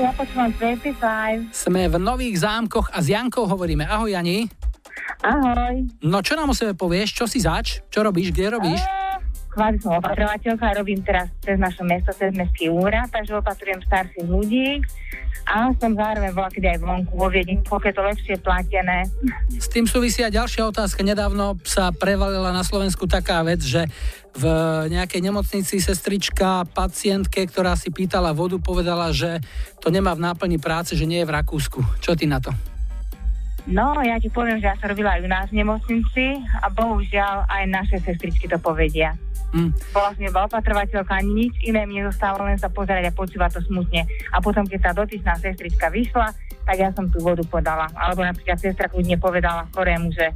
Ja 0.00 0.08
počúvam 0.16 0.48
25. 0.56 1.52
Sme 1.52 1.84
v 1.84 2.00
Nových 2.00 2.40
zámkoch 2.40 2.88
a 2.88 3.04
s 3.04 3.12
Jankou 3.12 3.44
hovoríme. 3.44 3.84
Ahoj 3.84 4.08
Jani. 4.08 4.48
Ahoj. 5.20 5.84
No 6.00 6.24
čo 6.24 6.32
nám 6.32 6.48
o 6.48 6.56
sebe 6.56 6.72
povieš? 6.72 7.12
Čo 7.12 7.28
si 7.28 7.44
zač? 7.44 7.84
Čo 7.92 8.08
robíš? 8.08 8.32
Kde 8.32 8.56
robíš? 8.56 8.80
Kvázi 9.54 9.78
som 9.86 9.94
opatrovateľka 9.94 10.74
robím 10.74 10.98
teraz 11.06 11.30
cez 11.38 11.54
naše 11.54 11.86
mesto, 11.86 12.10
cez 12.10 12.34
mestský 12.34 12.74
úrad, 12.74 13.06
takže 13.06 13.38
opatrujem 13.38 13.78
starších 13.86 14.26
ľudí 14.26 14.82
a 15.46 15.70
som 15.78 15.94
zároveň 15.94 16.34
bola 16.34 16.50
kedy 16.50 16.74
aj 16.74 16.78
vonku 16.82 17.14
vo 17.14 17.30
Viedni, 17.30 17.62
pokiaľ 17.62 17.92
to 17.94 18.02
lepšie 18.02 18.34
platené. 18.42 19.06
S 19.54 19.70
tým 19.70 19.86
súvisia 19.86 20.26
ďalšia 20.26 20.66
otázka. 20.66 21.06
Nedávno 21.06 21.60
sa 21.62 21.94
prevalila 21.94 22.50
na 22.50 22.66
Slovensku 22.66 23.06
taká 23.06 23.46
vec, 23.46 23.62
že 23.62 23.86
v 24.34 24.44
nejakej 24.90 25.20
nemocnici 25.22 25.78
sestrička 25.78 26.66
pacientke, 26.74 27.46
ktorá 27.46 27.78
si 27.78 27.94
pýtala 27.94 28.34
vodu, 28.34 28.58
povedala, 28.58 29.14
že 29.14 29.38
to 29.78 29.92
nemá 29.94 30.18
v 30.18 30.24
náplni 30.26 30.58
práce, 30.58 30.98
že 30.98 31.06
nie 31.06 31.22
je 31.22 31.28
v 31.30 31.34
Rakúsku. 31.38 31.78
Čo 32.02 32.18
ty 32.18 32.26
na 32.26 32.42
to? 32.42 32.50
No, 33.70 33.96
ja 34.02 34.20
ti 34.20 34.28
poviem, 34.28 34.60
že 34.60 34.68
ja 34.68 34.76
som 34.76 34.92
robila 34.92 35.16
aj 35.16 35.24
u 35.24 35.28
nás 35.30 35.46
v 35.48 35.62
nemocnici 35.62 36.36
a 36.60 36.68
bohužiaľ 36.68 37.48
aj 37.48 37.62
naše 37.70 37.96
sestričky 38.02 38.44
to 38.44 38.58
povedia. 38.60 39.16
Mm. 39.54 39.70
Bola 39.94 40.10
som 40.10 40.22
iba 40.26 40.40
opatrovateľka, 40.50 41.14
nič 41.22 41.54
iné 41.62 41.86
mi 41.86 42.02
nezostalo, 42.02 42.42
len 42.42 42.58
sa 42.58 42.66
pozerať 42.66 43.06
a 43.06 43.14
počúvať 43.14 43.56
to 43.56 43.60
smutne. 43.70 44.02
A 44.34 44.42
potom, 44.42 44.66
keď 44.66 44.90
tá 44.90 44.92
dotyčná 44.98 45.38
sestrička 45.38 45.94
vyšla, 45.94 46.34
tak 46.66 46.76
ja 46.76 46.90
som 46.90 47.06
tú 47.06 47.22
vodu 47.22 47.46
podala. 47.46 47.86
Alebo 47.94 48.26
napríklad 48.26 48.58
sestra 48.58 48.90
kľudne 48.90 49.14
povedala 49.14 49.70
chorému, 49.70 50.10
že 50.10 50.34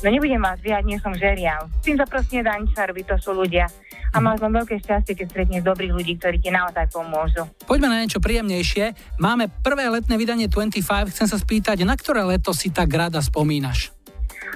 no 0.00 0.08
nebudem 0.08 0.40
vás 0.40 0.56
viať, 0.64 0.82
nie 0.88 0.96
som 0.96 1.12
žeriav. 1.12 1.68
S 1.80 1.84
tým 1.84 2.00
sa 2.00 2.08
proste 2.08 2.40
nedá 2.40 2.56
nič 2.56 2.72
robiť, 2.72 3.04
to 3.04 3.16
sú 3.20 3.36
ľudia. 3.36 3.68
A 4.14 4.22
máš 4.22 4.40
len 4.40 4.54
veľké 4.54 4.78
šťastie, 4.80 5.12
keď 5.18 5.26
stretneš 5.26 5.62
dobrých 5.66 5.92
ľudí, 5.92 6.14
ktorí 6.22 6.38
ti 6.38 6.48
naozaj 6.48 6.86
pomôžu. 6.94 7.50
Poďme 7.66 7.90
na 7.90 8.00
niečo 8.00 8.22
príjemnejšie. 8.22 9.18
Máme 9.18 9.50
prvé 9.60 9.90
letné 9.90 10.14
vydanie 10.14 10.46
25. 10.46 11.10
Chcem 11.10 11.26
sa 11.26 11.36
spýtať, 11.36 11.82
na 11.82 11.98
ktoré 11.98 12.22
leto 12.22 12.54
si 12.54 12.70
tak 12.70 12.94
rada 12.94 13.18
spomínaš? 13.18 13.90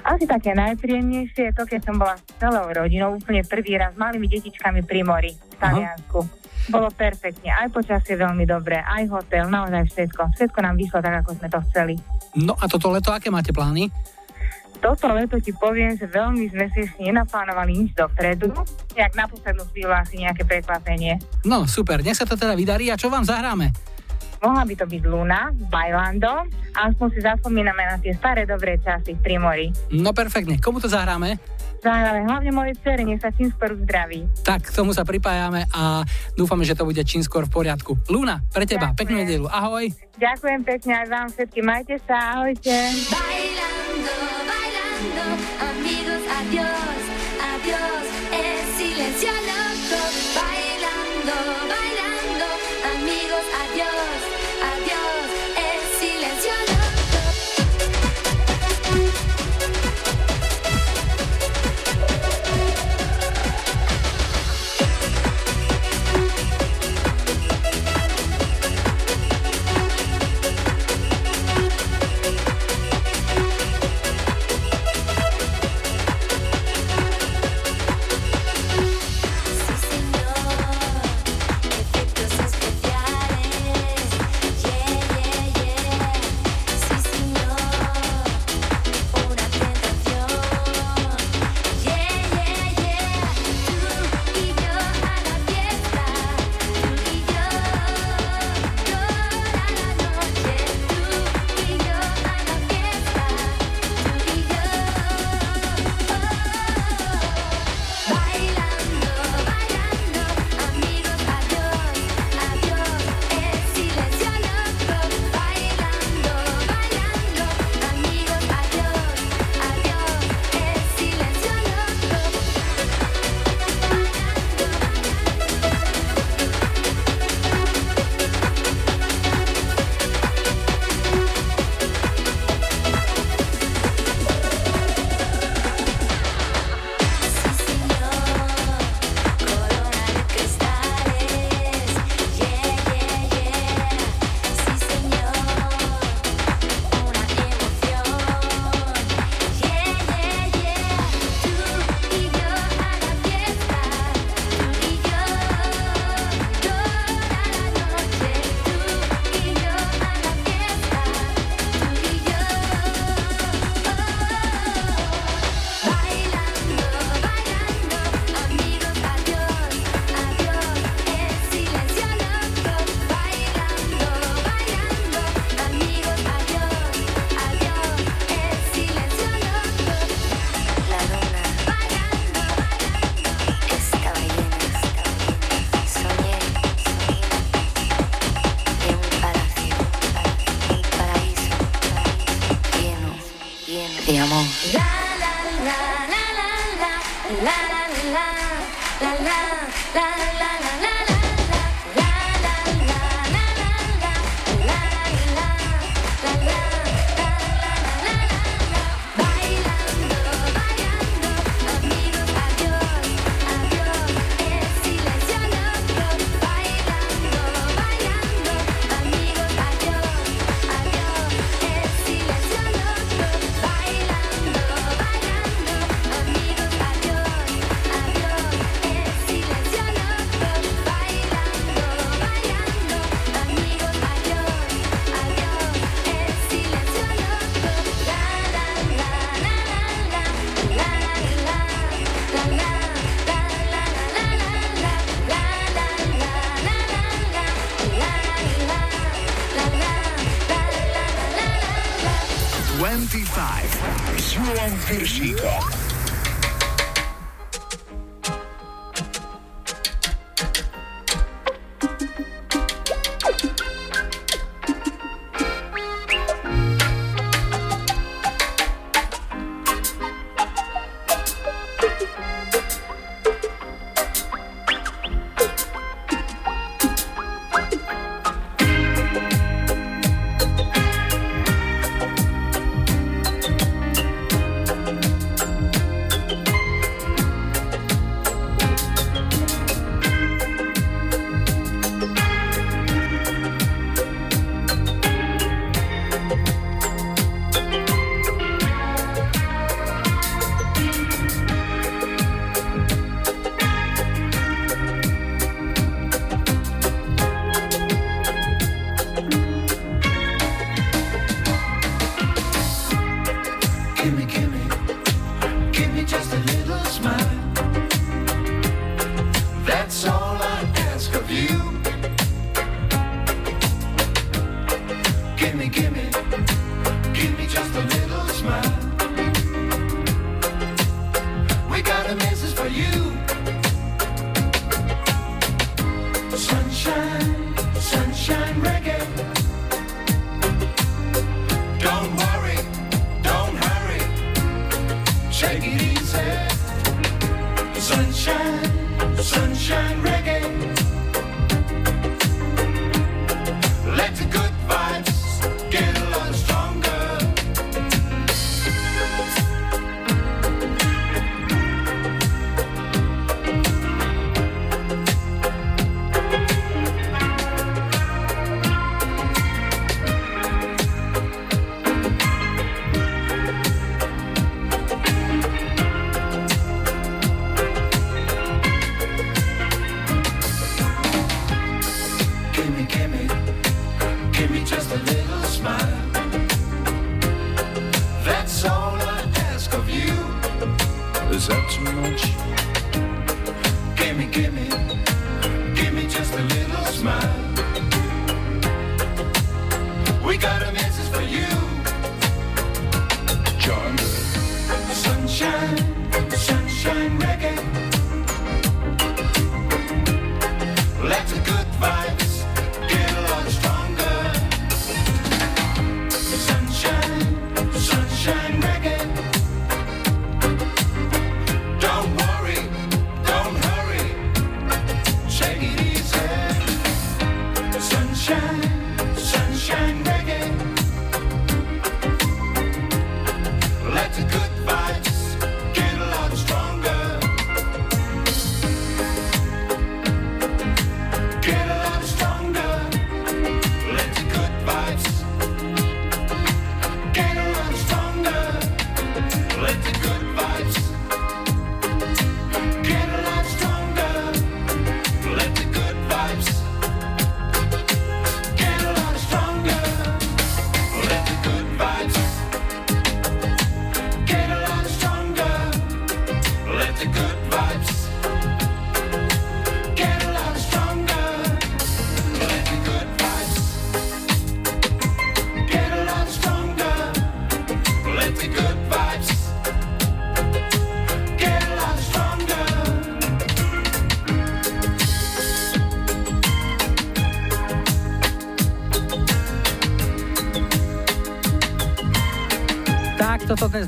Asi 0.03 0.25
také 0.25 0.55
najpríjemnejšie 0.55 1.51
je 1.51 1.53
to, 1.53 1.63
keď 1.67 1.81
som 1.85 1.95
bola 1.99 2.15
s 2.15 2.23
celou 2.39 2.65
rodinou 2.71 3.19
úplne 3.19 3.43
prvý 3.43 3.75
raz 3.75 3.93
s 3.93 3.99
malými 3.99 4.27
detičkami 4.31 4.83
pri 4.87 5.01
mori 5.03 5.31
v 5.35 5.55
Taliansku. 5.59 6.19
Bolo 6.69 6.87
perfektne, 6.93 7.49
aj 7.49 7.73
počasie 7.73 8.13
veľmi 8.13 8.45
dobré, 8.45 8.79
aj 8.85 9.09
hotel, 9.09 9.49
naozaj 9.49 9.89
všetko. 9.89 10.37
Všetko 10.37 10.59
nám 10.61 10.75
vyšlo 10.77 10.99
tak, 11.01 11.25
ako 11.25 11.29
sme 11.39 11.47
to 11.49 11.59
chceli. 11.71 11.95
No 12.37 12.53
a 12.59 12.69
toto 12.69 12.93
leto, 12.93 13.09
aké 13.09 13.33
máte 13.33 13.49
plány? 13.49 13.89
toto 14.79 15.11
leto 15.11 15.35
ti 15.43 15.51
poviem, 15.51 15.93
že 15.99 16.07
veľmi 16.07 16.47
sme 16.49 16.65
si 16.71 16.87
ešte 16.87 17.03
nenaplánovali 17.03 17.71
nič 17.75 17.91
dopredu. 17.93 18.47
Jak 18.95 19.11
na 19.13 19.27
poslednú 19.27 19.67
chvíľu 19.75 19.91
asi 19.91 20.23
nejaké 20.23 20.47
prekvapenie. 20.47 21.19
No 21.43 21.67
super, 21.67 21.99
nech 21.99 22.15
sa 22.15 22.23
to 22.23 22.39
teda 22.39 22.55
vydarí 22.55 22.87
a 22.87 22.99
čo 22.99 23.11
vám 23.11 23.27
zahráme? 23.27 23.75
Mohla 24.39 24.63
by 24.63 24.73
to 24.79 24.85
byť 24.87 25.03
Luna, 25.03 25.51
Bailando, 25.67 26.47
a 26.71 26.79
aspoň 26.87 27.07
si 27.11 27.19
zaspomíname 27.19 27.83
na 27.83 27.99
tie 27.99 28.15
staré 28.15 28.47
dobré 28.47 28.79
časy 28.79 29.15
v 29.15 29.19
Primori. 29.19 29.67
No 29.91 30.15
perfektne, 30.15 30.55
komu 30.63 30.79
to 30.79 30.87
zahráme? 30.87 31.35
Zahráme 31.79 32.27
hlavne 32.27 32.51
mojej 32.51 32.75
dcere, 32.79 33.03
nech 33.07 33.23
sa 33.23 33.31
čím 33.31 33.51
skôr 33.51 33.71
zdraví. 33.75 34.27
Tak, 34.43 34.67
k 34.67 34.75
tomu 34.75 34.91
sa 34.91 35.07
pripájame 35.07 35.63
a 35.71 36.03
dúfame, 36.35 36.63
že 36.63 36.75
to 36.75 36.83
bude 36.83 36.99
čím 37.03 37.23
skôr 37.23 37.47
v 37.47 37.51
poriadku. 37.51 37.95
Luna, 38.11 38.43
pre 38.51 38.63
teba, 38.63 38.91
Ďakujem. 38.91 38.99
peknú 38.99 39.15
nedelu, 39.23 39.47
ahoj. 39.47 39.85
Ďakujem 40.19 40.61
pekne 40.67 40.93
aj 41.03 41.07
vám 41.07 41.27
všetkým, 41.31 41.65
majte 41.67 41.95
sa, 42.03 42.39
ahojte. 42.39 42.75
Bailando, 43.11 44.15
bailando, 44.43 45.25
amigos, 45.67 46.23
adiós, 46.27 47.01
adiós, 47.39 48.05
el 48.31 48.59
silencio 48.75 49.48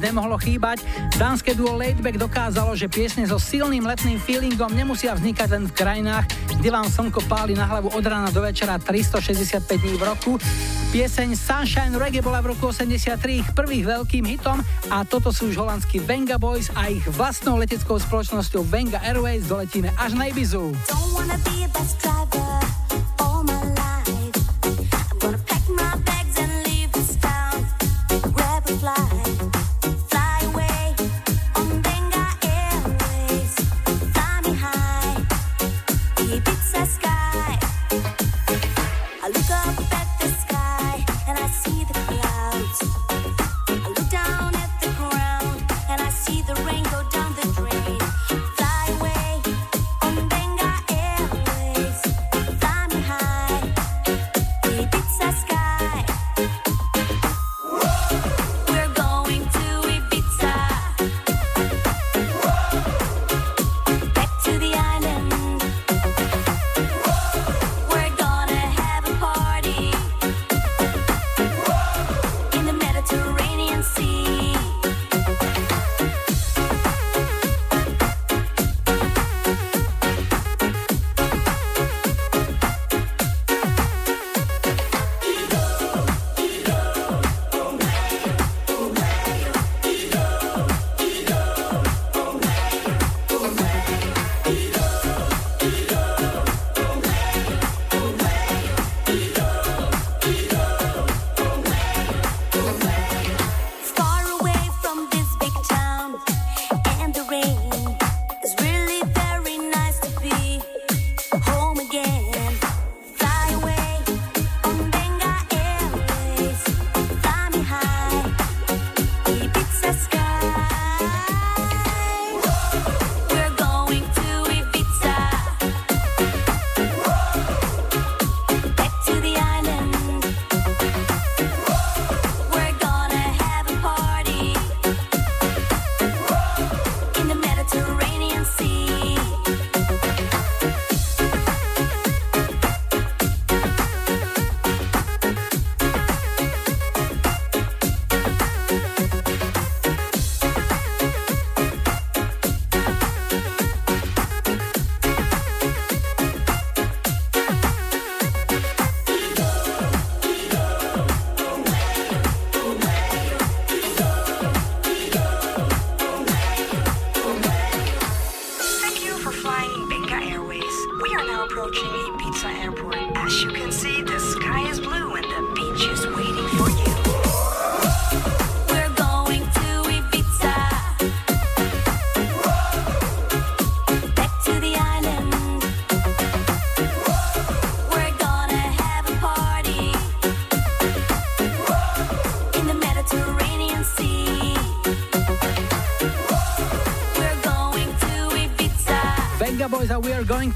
nemohlo 0.02 0.41
chýbať. 0.41 0.82
Dánske 1.16 1.54
duo 1.54 1.78
Laidback 1.78 2.18
dokázalo, 2.18 2.74
že 2.74 2.89
piesne 2.89 3.30
so 3.30 3.38
silným 3.38 3.86
letným 3.86 4.18
feelingom 4.18 4.74
nemusia 4.74 5.14
vznikať 5.14 5.47
len 5.54 5.64
v 5.70 5.74
krajinách, 5.78 6.26
kde 6.58 6.70
vám 6.74 6.89
slnko 6.89 7.22
páli 7.30 7.54
na 7.54 7.70
hlavu 7.70 7.93
od 7.93 8.02
rána 8.02 8.34
do 8.34 8.41
večera 8.41 8.82
365 8.82 9.62
dní 9.78 9.95
v 9.95 10.04
roku. 10.04 10.32
Pieseň 10.91 11.39
Sunshine 11.39 11.95
Reggae 11.95 12.20
bola 12.20 12.43
v 12.43 12.52
roku 12.52 12.68
83 12.68 13.16
ich 13.39 13.47
prvých 13.56 13.88
veľkým 13.88 14.28
hitom 14.28 14.60
a 14.91 15.08
toto 15.08 15.32
sú 15.32 15.47
už 15.47 15.56
holandskí 15.56 16.04
Venga 16.04 16.36
Boys 16.36 16.68
a 16.76 16.91
ich 16.91 17.06
vlastnou 17.16 17.56
leteckou 17.56 17.95
spoločnosťou 17.95 18.68
Venga 18.68 18.99
Airways 18.99 19.47
doletíme 19.47 19.88
až 19.95 20.20
na 20.20 20.28
Ibizu. 20.28 20.76
Don't 20.91 21.16
wanna 21.16 21.39
be 21.47 21.61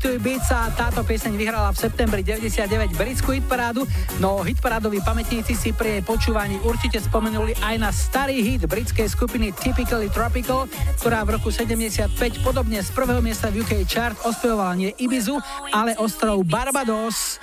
To 0.06 0.14
Ibiza. 0.22 0.70
Táto 0.78 1.02
pieseň 1.02 1.34
vyhrala 1.34 1.74
v 1.74 1.82
septembri 1.82 2.22
99 2.22 2.94
britskú 2.94 3.34
hitparádu, 3.34 3.90
no 4.22 4.46
hitparádoví 4.46 5.02
pamätníci 5.02 5.58
si 5.58 5.74
pri 5.74 5.98
jej 5.98 6.04
počúvaní 6.06 6.62
určite 6.62 7.02
spomenuli 7.02 7.58
aj 7.58 7.76
na 7.82 7.90
starý 7.90 8.38
hit 8.46 8.70
britskej 8.70 9.10
skupiny 9.10 9.50
Typically 9.58 10.14
Tropical, 10.14 10.70
ktorá 11.02 11.26
v 11.26 11.42
roku 11.42 11.50
75 11.50 12.14
podobne 12.46 12.86
z 12.86 12.90
prvého 12.94 13.18
miesta 13.18 13.50
v 13.50 13.66
UK 13.66 13.82
chart 13.90 14.14
ospevovala 14.22 14.78
nie 14.78 14.94
Ibizu, 14.94 15.42
ale 15.74 15.98
ostrov 15.98 16.46
Barbados. 16.46 17.42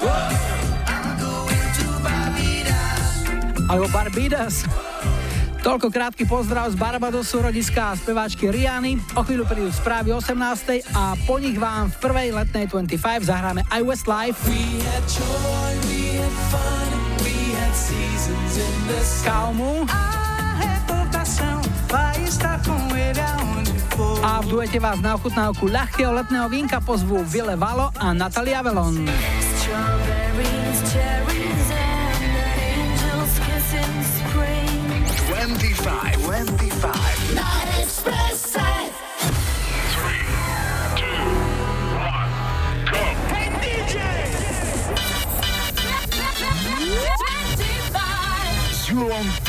Alebo 3.66 3.90
Barbados. 3.90 4.62
Toľko 5.62 5.94
krátky 5.94 6.26
pozdrav 6.26 6.74
z 6.74 6.76
Barbadosu, 6.76 7.38
rodiska 7.38 7.94
a 7.94 7.98
speváčky 7.98 8.50
Riany. 8.50 8.98
O 9.14 9.22
chvíľu 9.22 9.46
prídu 9.46 9.70
správy 9.70 10.10
18. 10.10 10.82
a 10.90 11.14
po 11.22 11.38
nich 11.38 11.54
vám 11.54 11.86
v 11.86 11.96
prvej 12.02 12.28
letnej 12.34 12.66
25 12.66 12.98
zahráme 13.22 13.62
I 13.70 13.86
Westlife. 13.86 14.42
Calmo. 19.22 19.86
A 24.22 24.32
v 24.42 24.46
duete 24.50 24.82
vás 24.82 24.98
na 24.98 25.14
ochutnávku 25.14 25.70
ľahkého 25.70 26.10
letného 26.10 26.50
vínka 26.50 26.82
pozvú 26.82 27.22
Ville 27.22 27.54
Valo 27.54 27.94
a 28.02 28.10
Natalia 28.10 28.66
Velon. 28.66 29.06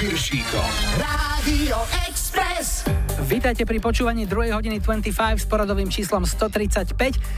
Piršíkom. 0.04 1.00
Radio 1.00 1.80
Express. 2.04 2.84
Vítajte 3.24 3.64
pri 3.64 3.80
počúvaní 3.80 4.28
2. 4.28 4.52
hodiny 4.52 4.84
25 4.84 5.16
s 5.40 5.48
poradovým 5.48 5.88
číslom 5.88 6.28
135. 6.28 6.92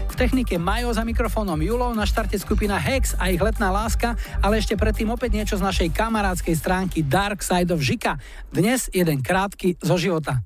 V 0.09 0.13
technike 0.18 0.57
Majo 0.57 0.89
za 0.89 1.05
mikrofónom 1.05 1.61
Julo, 1.61 1.93
na 1.93 2.09
štarte 2.09 2.34
skupina 2.41 2.82
Hex 2.82 3.13
a 3.22 3.30
ich 3.30 3.38
letná 3.38 3.70
láska, 3.70 4.18
ale 4.41 4.57
ešte 4.57 4.74
predtým 4.74 5.13
opäť 5.13 5.38
niečo 5.38 5.61
z 5.61 5.66
našej 5.70 5.93
kamarádskej 5.93 6.57
stránky 6.57 7.05
Dark 7.05 7.45
Side 7.45 7.70
of 7.70 7.86
Žika. 7.86 8.18
Dnes 8.49 8.89
jeden 8.89 9.22
krátky 9.22 9.78
zo 9.78 10.01
života. 10.01 10.41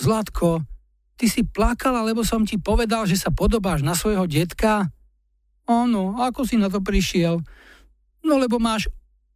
Zlatko, 0.00 0.64
ty 1.20 1.28
si 1.28 1.44
plakala, 1.44 2.08
lebo 2.08 2.24
som 2.24 2.48
ti 2.48 2.56
povedal, 2.56 3.04
že 3.04 3.20
sa 3.20 3.28
podobáš 3.28 3.84
na 3.84 3.92
svojho 3.92 4.24
detka? 4.24 4.88
Áno, 5.68 6.24
ako 6.24 6.48
si 6.48 6.56
na 6.56 6.72
to 6.72 6.80
prišiel? 6.80 7.44
No 8.24 8.40
lebo 8.40 8.56
máš 8.56 8.88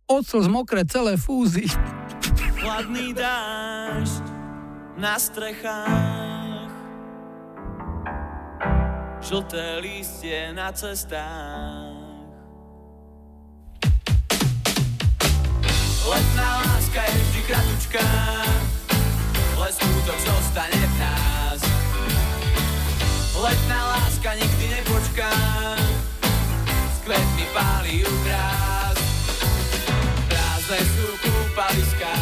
od 0.07 0.23
slz 0.27 0.47
mokré 0.51 0.85
celé 0.85 1.17
fúzy. 1.17 1.67
Chladný 2.59 3.15
dážď 3.15 4.25
na 4.99 5.19
strechách. 5.19 6.73
Žlté 9.23 9.79
lístie 9.79 10.51
na 10.55 10.75
cestách. 10.75 12.03
Letná 16.03 16.51
láska 16.67 17.01
je 17.03 17.15
vždy 17.15 17.43
kratučká 17.47 18.09
Ale 19.57 19.69
skutok 19.73 20.19
zostane 20.19 20.81
v 20.83 20.95
nás. 20.99 21.61
Letná 23.39 23.81
láska 23.87 24.35
nikdy 24.35 24.65
nepočká. 24.69 25.33
S 26.93 26.99
kvetmi 27.07 27.47
ukrás 28.03 28.92
Prázdne 28.92 28.92
sú 31.53 31.61
kúpaliská 31.61 32.13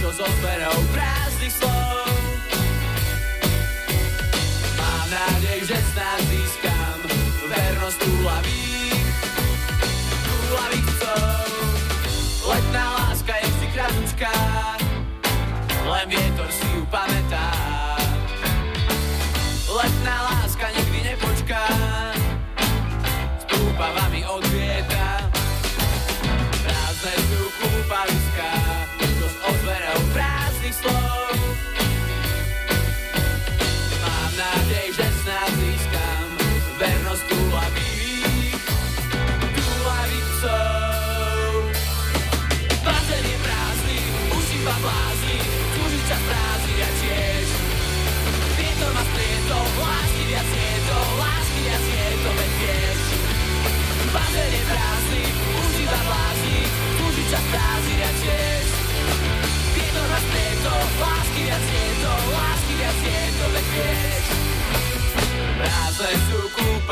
Čo 0.00 0.08
so 0.16 0.24
zberou 0.40 0.76
prázdnych 0.96 1.52
slov 1.52 2.21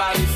everybody 0.00 0.29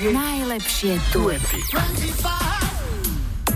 najlepšie 0.00 0.96
duety. 1.12 1.60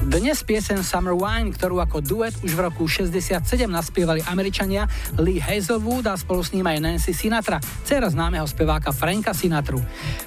Dnes 0.04 0.44
piesen 0.44 0.84
Summer 0.84 1.16
Wine, 1.16 1.48
ktorú 1.48 1.80
ako 1.80 2.04
duet 2.04 2.36
už 2.44 2.52
v 2.52 2.60
roku 2.60 2.84
67 2.84 3.40
naspievali 3.64 4.20
Američania 4.28 4.84
Lee 5.16 5.40
Hazelwood 5.40 6.04
a 6.04 6.12
spolu 6.12 6.44
s 6.44 6.52
ním 6.52 6.68
aj 6.68 6.78
Nancy 6.84 7.16
Sinatra, 7.16 7.56
dcera 7.88 8.12
známeho 8.12 8.44
speváka 8.44 8.92
Franka 8.92 9.32
Sinatru. 9.32 9.80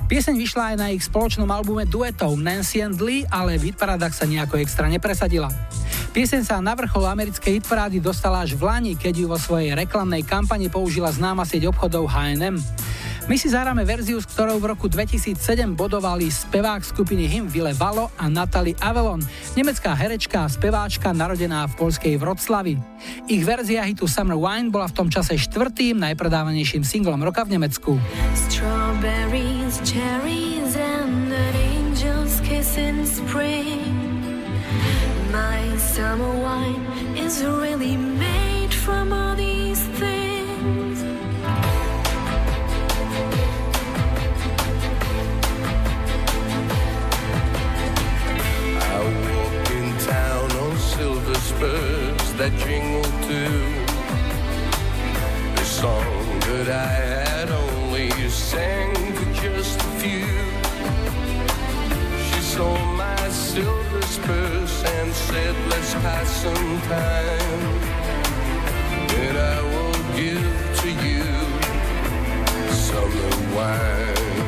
Pieseň 0.09 0.33
vyšla 0.33 0.63
aj 0.73 0.75
na 0.81 0.87
ich 0.89 1.05
spoločnom 1.05 1.47
albume 1.53 1.85
duetov 1.85 2.41
Nancy 2.41 2.81
and 2.81 2.97
Lee, 2.97 3.29
ale 3.29 3.61
v 3.61 3.69
hitparádach 3.69 4.17
sa 4.17 4.25
nejako 4.25 4.57
extra 4.65 4.89
nepresadila. 4.89 5.53
Pieseň 6.09 6.41
sa 6.41 6.57
na 6.57 6.73
vrchol 6.73 7.05
americkej 7.05 7.61
hitparády 7.61 8.01
dostala 8.01 8.41
až 8.41 8.57
v 8.57 8.65
Lani, 8.65 8.93
keď 8.97 9.13
ju 9.13 9.27
vo 9.29 9.37
svojej 9.37 9.77
reklamnej 9.77 10.25
kampani 10.25 10.73
použila 10.73 11.13
známa 11.13 11.45
sieť 11.45 11.69
obchodov 11.69 12.09
H&M. 12.09 12.57
My 13.29 13.37
si 13.37 13.45
zahráme 13.45 13.85
verziu, 13.85 14.17
s 14.17 14.25
ktorou 14.25 14.57
v 14.57 14.73
roku 14.73 14.89
2007 14.89 15.37
bodovali 15.77 16.33
spevák 16.33 16.81
skupiny 16.81 17.29
Him 17.29 17.45
Ville 17.45 17.77
Valo 17.77 18.09
a 18.17 18.25
Natalie 18.25 18.73
Avalon, 18.81 19.21
nemecká 19.53 19.93
herečka 19.93 20.49
a 20.49 20.49
speváčka 20.49 21.13
narodená 21.13 21.69
v 21.69 21.77
polskej 21.77 22.17
Vroclavi. 22.17 22.81
Ich 23.29 23.45
verzia 23.45 23.85
hitu 23.85 24.09
Summer 24.09 24.33
Wine 24.33 24.73
bola 24.73 24.89
v 24.89 24.97
tom 24.97 25.13
čase 25.13 25.37
štvrtým 25.37 26.01
najpredávanejším 26.01 26.81
singlom 26.81 27.21
roka 27.21 27.45
v 27.45 27.53
Nemecku. 27.53 28.01
Strawberries, 28.49 29.77
cherries, 29.85 30.73
and 30.73 31.29
an 31.29 31.53
angel's 31.53 32.41
kiss 32.41 32.81
in 32.81 33.05
spring. 33.05 33.85
My 35.29 35.61
summer 35.77 36.33
wine 36.33 36.81
is 37.13 37.45
really 37.45 38.08
that 52.39 52.55
jingle 52.57 53.03
too. 53.27 53.85
The 55.57 55.65
song 55.65 56.39
that 56.47 56.69
I 56.69 56.87
had 56.87 57.51
only 57.51 58.09
sang 58.29 58.93
to 58.95 59.25
just 59.41 59.81
a 59.81 59.83
few. 59.99 60.25
She 62.27 62.39
saw 62.39 62.77
my 62.95 63.27
silver 63.27 64.01
spurs 64.03 64.83
and 64.85 65.13
said, 65.13 65.53
Let's 65.67 65.93
pass 65.95 66.29
some 66.43 66.81
time. 66.87 67.81
Then 69.09 69.35
I 69.35 69.61
will 69.73 69.99
give 70.15 70.47
to 70.81 70.89
you 71.05 71.25
summer 72.71 73.31
wine. 73.53 74.47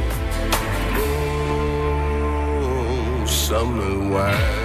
Oh, 0.95 3.25
summer 3.27 3.99
wine. 4.09 4.60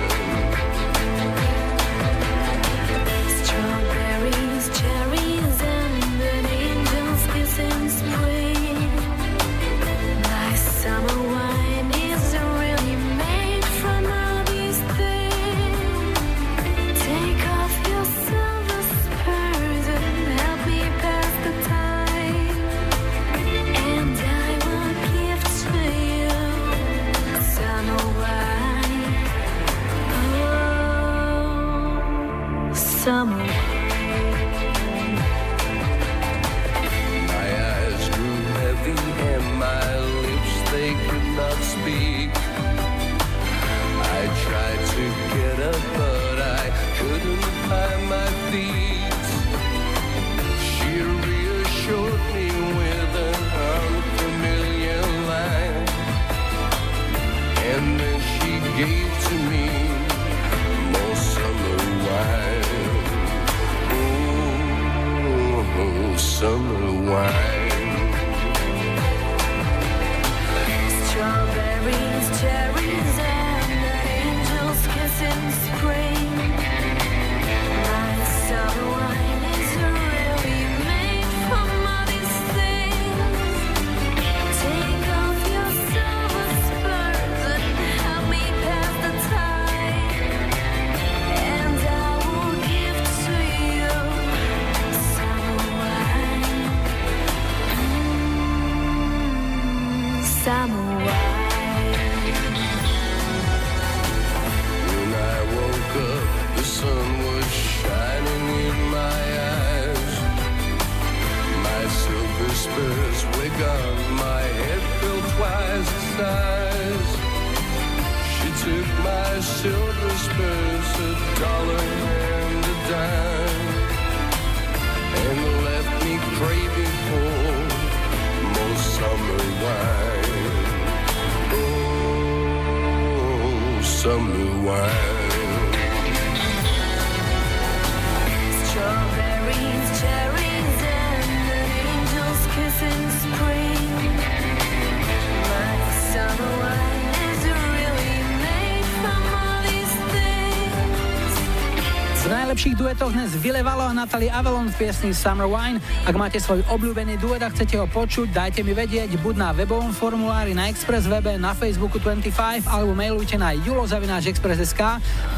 V 152.26 152.34
najlepších 152.34 152.74
duetoch 152.74 153.14
dnes 153.14 153.38
vylevalo 153.38 153.94
Natalie 153.94 154.26
Avalon 154.34 154.66
v 154.66 154.74
piesni 154.74 155.14
Summer 155.14 155.46
Wine. 155.46 155.78
Ak 156.02 156.18
máte 156.18 156.42
svoj 156.42 156.66
obľúbený 156.66 157.22
duet 157.22 157.38
a 157.38 157.46
chcete 157.54 157.78
ho 157.78 157.86
počuť, 157.86 158.34
dajte 158.34 158.66
mi 158.66 158.74
vedieť 158.74 159.14
buď 159.22 159.34
na 159.38 159.54
webovom 159.54 159.94
formulári 159.94 160.50
na 160.50 160.66
Express 160.66 161.06
webe, 161.06 161.38
na 161.38 161.54
Facebooku 161.54 162.02
25 162.02 162.66
alebo 162.66 162.98
mailujte 162.98 163.38
na 163.38 163.54
julozavináčexpress.sk 163.54 164.82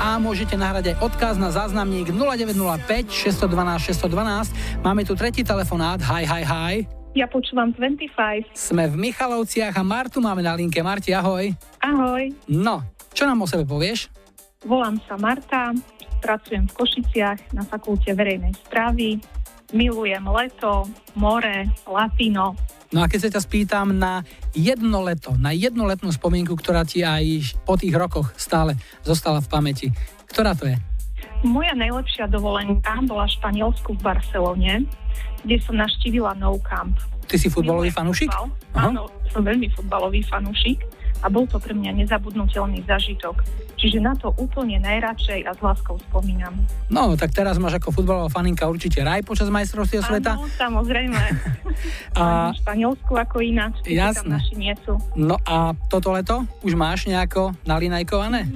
a 0.00 0.16
môžete 0.16 0.56
nahrať 0.56 0.96
aj 0.96 1.12
odkaz 1.12 1.36
na 1.36 1.52
záznamník 1.52 2.08
0905 2.08 3.12
612 3.12 3.92
612. 4.08 4.80
Máme 4.80 5.04
tu 5.04 5.12
tretí 5.12 5.44
telefonát. 5.44 6.00
Hi, 6.08 6.24
hi, 6.24 6.40
hi. 6.40 6.74
Ja 7.12 7.28
počúvam 7.28 7.68
25. 7.76 8.56
Sme 8.56 8.88
v 8.88 8.96
Michalovciach 8.96 9.76
a 9.76 9.84
Martu 9.84 10.24
máme 10.24 10.40
na 10.40 10.56
linke. 10.56 10.80
Marti, 10.80 11.12
ahoj. 11.12 11.52
Ahoj, 11.84 12.32
No, 12.48 12.80
čo 13.12 13.28
nám 13.28 13.44
o 13.44 13.46
sebe 13.50 13.68
povieš? 13.68 14.08
Volám 14.66 14.98
sa 15.06 15.14
Marta, 15.20 15.70
pracujem 16.18 16.66
v 16.66 16.74
Košiciach 16.74 17.54
na 17.54 17.62
fakulte 17.62 18.10
verejnej 18.10 18.54
správy. 18.66 19.22
Milujem 19.70 20.24
leto, 20.32 20.88
more, 21.14 21.68
latino. 21.84 22.56
No 22.88 23.04
a 23.04 23.06
keď 23.06 23.28
sa 23.28 23.30
ťa 23.36 23.42
spýtam 23.44 23.92
na 23.92 24.24
jedno 24.56 25.04
leto, 25.04 25.36
na 25.36 25.52
jednu 25.52 25.84
letnú 25.84 26.08
spomienku, 26.08 26.56
ktorá 26.56 26.88
ti 26.88 27.04
aj 27.04 27.60
po 27.68 27.76
tých 27.76 27.92
rokoch 27.92 28.32
stále 28.40 28.80
zostala 29.04 29.44
v 29.44 29.50
pamäti, 29.52 29.86
ktorá 30.32 30.56
to 30.56 30.72
je? 30.72 30.76
Moja 31.44 31.76
najlepšia 31.76 32.32
dovolenka 32.32 32.96
bola 33.04 33.28
v 33.28 33.36
Španielsku 33.36 33.92
v 33.92 34.00
Barcelone, 34.00 34.74
kde 35.44 35.56
som 35.62 35.76
naštívila 35.76 36.32
No 36.40 36.56
Camp. 36.64 36.96
Ty 37.28 37.36
si 37.36 37.52
futbalový 37.52 37.92
fanúšik? 37.92 38.32
Áno, 38.72 39.12
som 39.28 39.44
veľmi 39.44 39.68
futbalový 39.76 40.24
fanúšik. 40.24 40.80
A 41.22 41.26
bol 41.26 41.44
to 41.50 41.58
pre 41.58 41.74
mňa 41.74 42.04
nezabudnutelný 42.04 42.86
zažitok. 42.86 43.42
Čiže 43.78 44.02
na 44.02 44.14
to 44.18 44.34
úplne 44.34 44.82
najradšej 44.82 45.46
a 45.46 45.54
s 45.54 45.60
láskou 45.62 45.98
spomínam. 46.10 46.50
No, 46.90 47.14
tak 47.14 47.30
teraz 47.30 47.58
máš 47.62 47.78
ako 47.78 47.94
futbalová 47.94 48.26
faninka 48.26 48.66
určite 48.66 49.02
raj 49.06 49.22
počas 49.22 49.46
majstrovstiev 49.50 50.02
sveta. 50.02 50.34
Áno, 50.34 50.50
samozrejme. 50.50 51.18
A, 52.18 52.50
v 52.50 52.58
Španielsku 52.58 53.12
ako 53.14 53.38
ináč, 53.38 53.78
keď 53.86 54.18
tam 54.18 54.34
naši 54.34 54.54
nie 54.58 54.74
sú. 54.82 54.98
no 55.14 55.38
a 55.46 55.78
toto 55.86 56.10
leto 56.10 56.42
už 56.66 56.74
máš 56.74 57.06
nejako 57.06 57.54
nalinajkované? 57.62 58.50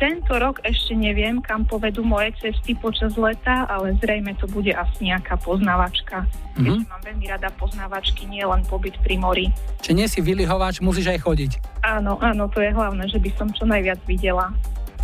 Tento 0.00 0.32
rok 0.32 0.64
ešte 0.64 0.96
neviem, 0.96 1.44
kam 1.44 1.68
povedú 1.68 2.00
moje 2.00 2.32
cesty 2.40 2.72
počas 2.72 3.12
leta, 3.20 3.68
ale 3.68 3.92
zrejme 4.00 4.32
to 4.40 4.48
bude 4.48 4.72
asi 4.72 5.12
nejaká 5.12 5.36
poznávačka. 5.36 6.24
Mhm. 6.56 6.64
Ešte 6.64 6.88
mám 6.88 7.02
veľmi 7.04 7.26
rada 7.28 7.48
poznávačky, 7.52 8.24
nie 8.24 8.40
len 8.40 8.64
pobyt 8.64 8.96
pri 9.04 9.20
mori. 9.20 9.46
Či 9.84 9.92
nie 9.92 10.08
si 10.08 10.24
vylihovač, 10.24 10.80
musíš 10.80 11.12
aj 11.12 11.20
chodiť. 11.20 11.52
Áno, 11.84 12.16
áno, 12.18 12.48
to 12.48 12.64
je 12.64 12.72
hlavné, 12.72 13.04
že 13.06 13.20
by 13.20 13.30
som 13.36 13.52
čo 13.52 13.68
najviac 13.68 14.00
videla. 14.08 14.48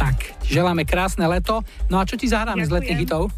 Tak, 0.00 0.16
želáme 0.42 0.88
krásne 0.88 1.28
leto. 1.28 1.60
No 1.88 2.00
a 2.00 2.08
čo 2.08 2.16
ti 2.16 2.24
zahráme 2.24 2.64
z 2.64 2.72
letných 2.72 3.04
hitov? 3.04 3.28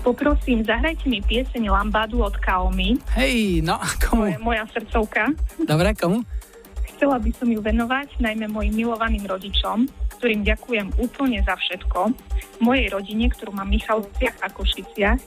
Poprosím, 0.00 0.62
zahrajte 0.62 1.04
mi 1.06 1.20
pieseň 1.20 1.66
Lambadu 1.66 2.22
od 2.22 2.38
Kaomi. 2.38 2.96
Hej, 3.12 3.60
no 3.60 3.76
To 3.76 4.16
komu? 4.16 4.30
je 4.30 4.38
moja 4.38 4.64
srdcovka. 4.70 5.34
Dobre, 5.60 5.92
komu? 5.92 6.22
Chcela 6.88 7.18
by 7.18 7.30
som 7.34 7.48
ju 7.50 7.58
venovať 7.58 8.16
najmä 8.16 8.48
mojim 8.48 8.74
milovaným 8.76 9.24
rodičom, 9.24 9.84
ktorým 10.20 10.44
ďakujem 10.44 10.92
úplne 11.00 11.40
za 11.40 11.56
všetko, 11.56 12.12
mojej 12.60 12.92
rodine, 12.92 13.32
ktorú 13.32 13.56
mám 13.56 13.72
Michalciach 13.72 14.36
a 14.44 14.52
Košiciach 14.52 15.20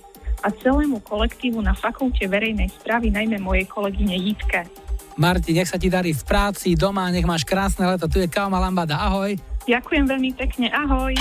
a 0.46 0.48
celému 0.54 1.02
kolektívu 1.02 1.58
na 1.66 1.74
Fakulte 1.74 2.30
verejnej 2.30 2.70
správy, 2.70 3.10
najmä 3.10 3.41
mojej 3.41 3.66
kolegyne 3.66 4.14
Jitke. 4.14 4.70
Marti, 5.18 5.58
nech 5.58 5.70
sa 5.70 5.82
ti 5.82 5.89
darí 5.89 6.14
v 6.14 6.24
práci, 6.26 6.78
doma, 6.78 7.10
nech 7.10 7.26
máš 7.26 7.41
krásne 7.46 7.89
leto. 7.89 8.06
Tu 8.06 8.22
je 8.22 8.30
Kauma 8.30 8.62
Lambada, 8.62 9.02
ahoj. 9.02 9.34
Ďakujem 9.66 10.06
veľmi 10.06 10.32
pekne, 10.38 10.70
ahoj. 10.70 11.14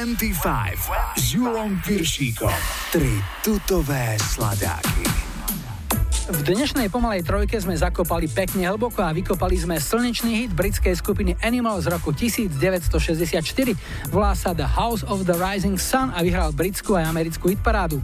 25 0.00 1.20
s 1.20 1.36
Julom 1.36 1.76
Piršíkom. 1.84 2.48
Tri 2.88 3.20
tutové 3.44 4.16
sladáky. 4.16 5.04
V 6.30 6.40
dnešnej 6.46 6.88
pomalej 6.88 7.26
trojke 7.26 7.58
sme 7.60 7.76
zakopali 7.76 8.24
pekne 8.24 8.64
hlboko 8.70 9.02
a 9.04 9.12
vykopali 9.12 9.60
sme 9.60 9.76
slnečný 9.76 10.46
hit 10.46 10.56
britskej 10.56 10.96
skupiny 10.96 11.36
Animal 11.44 11.84
z 11.84 11.92
roku 11.92 12.16
1964. 12.16 14.08
Volá 14.08 14.32
sa 14.32 14.56
The 14.56 14.64
House 14.64 15.04
of 15.04 15.28
the 15.28 15.36
Rising 15.36 15.76
Sun 15.76 16.14
a 16.16 16.24
vyhral 16.24 16.54
britskú 16.56 16.96
aj 16.96 17.10
americkú 17.10 17.52
hitparádu. 17.52 18.00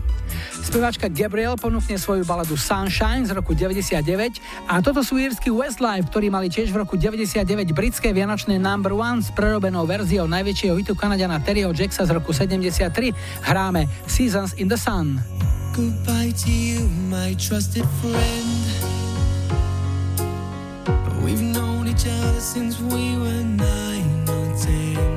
Spevačka 0.53 1.07
Gabriel 1.07 1.57
ponúkne 1.57 1.97
svoju 1.97 2.27
baladu 2.27 2.59
Sunshine 2.59 3.25
z 3.25 3.33
roku 3.33 3.57
99 3.57 4.37
a 4.67 4.83
toto 4.83 5.07
sú 5.07 5.15
írsky 5.17 5.49
Westlife, 5.55 6.11
ktorí 6.11 6.27
mali 6.27 6.51
tiež 6.51 6.75
v 6.75 6.83
roku 6.83 6.99
99 6.99 7.71
britské 7.71 8.11
vianočné 8.11 8.59
number 8.59 8.91
one 8.93 9.23
s 9.23 9.31
prerobenou 9.31 9.87
verziou 9.87 10.27
najväčšieho 10.27 10.75
hitu 10.75 10.99
Kanadiana 10.99 11.39
Terryho 11.39 11.71
Jacksa 11.71 12.03
z 12.03 12.11
roku 12.11 12.35
73. 12.35 13.15
Hráme 13.47 13.87
Seasons 14.11 14.59
in 14.59 14.67
the 14.67 14.79
Sun. 14.79 15.23
Goodbye 15.71 16.35
to 16.43 16.51
you, 16.51 16.91
my 17.07 17.39
trusted 17.39 17.87
friend. 18.03 18.59
We've 21.23 21.43
known 21.43 21.87
each 21.87 22.07
other 22.07 22.41
since 22.43 22.83
we 22.83 23.15
were 23.19 23.43
nine 23.47 24.27
or 24.27 24.47
ten. 24.59 25.16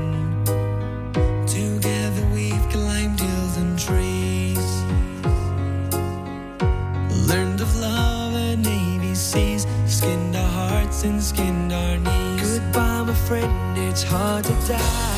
pensar. 14.69 15.08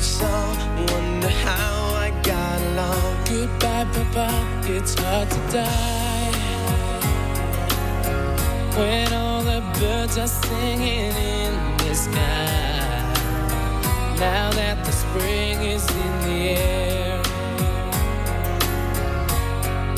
Song. 0.00 0.56
Wonder 0.92 1.28
how 1.28 1.94
I 1.94 2.10
got 2.22 2.60
along. 2.70 3.24
Goodbye, 3.28 3.86
Papa. 3.92 4.28
It's 4.68 4.94
hard 4.94 5.30
to 5.30 5.38
die 5.52 6.16
when 8.76 9.12
all 9.12 9.42
the 9.42 9.62
birds 9.80 10.18
are 10.18 10.28
singing 10.28 11.12
in 11.12 11.52
the 11.78 11.94
sky. 11.94 12.76
Now 14.18 14.50
that 14.52 14.84
the 14.84 14.92
spring 14.92 15.62
is 15.62 15.84
in 15.90 16.12
the 16.26 16.38
air, 16.60 17.22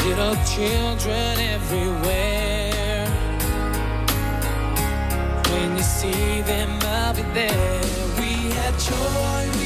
little 0.04 0.36
children 0.54 1.38
everywhere. 1.56 3.06
When 5.50 5.76
you 5.76 5.82
see 5.82 6.42
them, 6.42 6.70
I'll 6.82 7.14
be 7.14 7.22
there. 7.34 7.82
We 8.18 8.50
had 8.58 8.74
joy, 8.78 9.57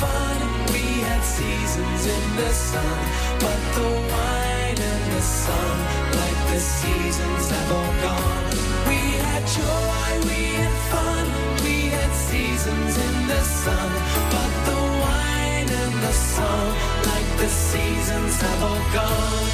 fun, 0.00 0.38
we 0.72 0.84
had 1.08 1.22
seasons 1.22 2.02
in 2.06 2.24
the 2.36 2.52
sun. 2.52 2.98
But 3.42 3.60
the 3.76 3.88
wine 4.12 4.78
and 4.92 5.04
the 5.16 5.22
sun, 5.22 5.76
like 6.20 6.40
the 6.52 6.60
seasons, 6.60 7.44
have 7.54 7.70
all 7.78 7.92
gone. 8.06 8.46
We 8.88 9.00
had 9.24 9.42
joy, 9.58 10.08
we 10.28 10.40
had 10.60 10.76
fun, 10.92 11.24
we 11.64 11.76
had 11.96 12.12
seasons 12.30 12.92
in 13.06 13.16
the 13.32 13.42
sun. 13.62 13.90
But 14.34 14.52
the 14.68 14.80
wine 15.04 15.70
and 15.82 15.94
the 16.06 16.14
sun, 16.34 16.66
like 17.10 17.30
the 17.42 17.50
seasons, 17.68 18.32
have 18.44 18.62
all 18.68 18.84
gone. 18.98 19.48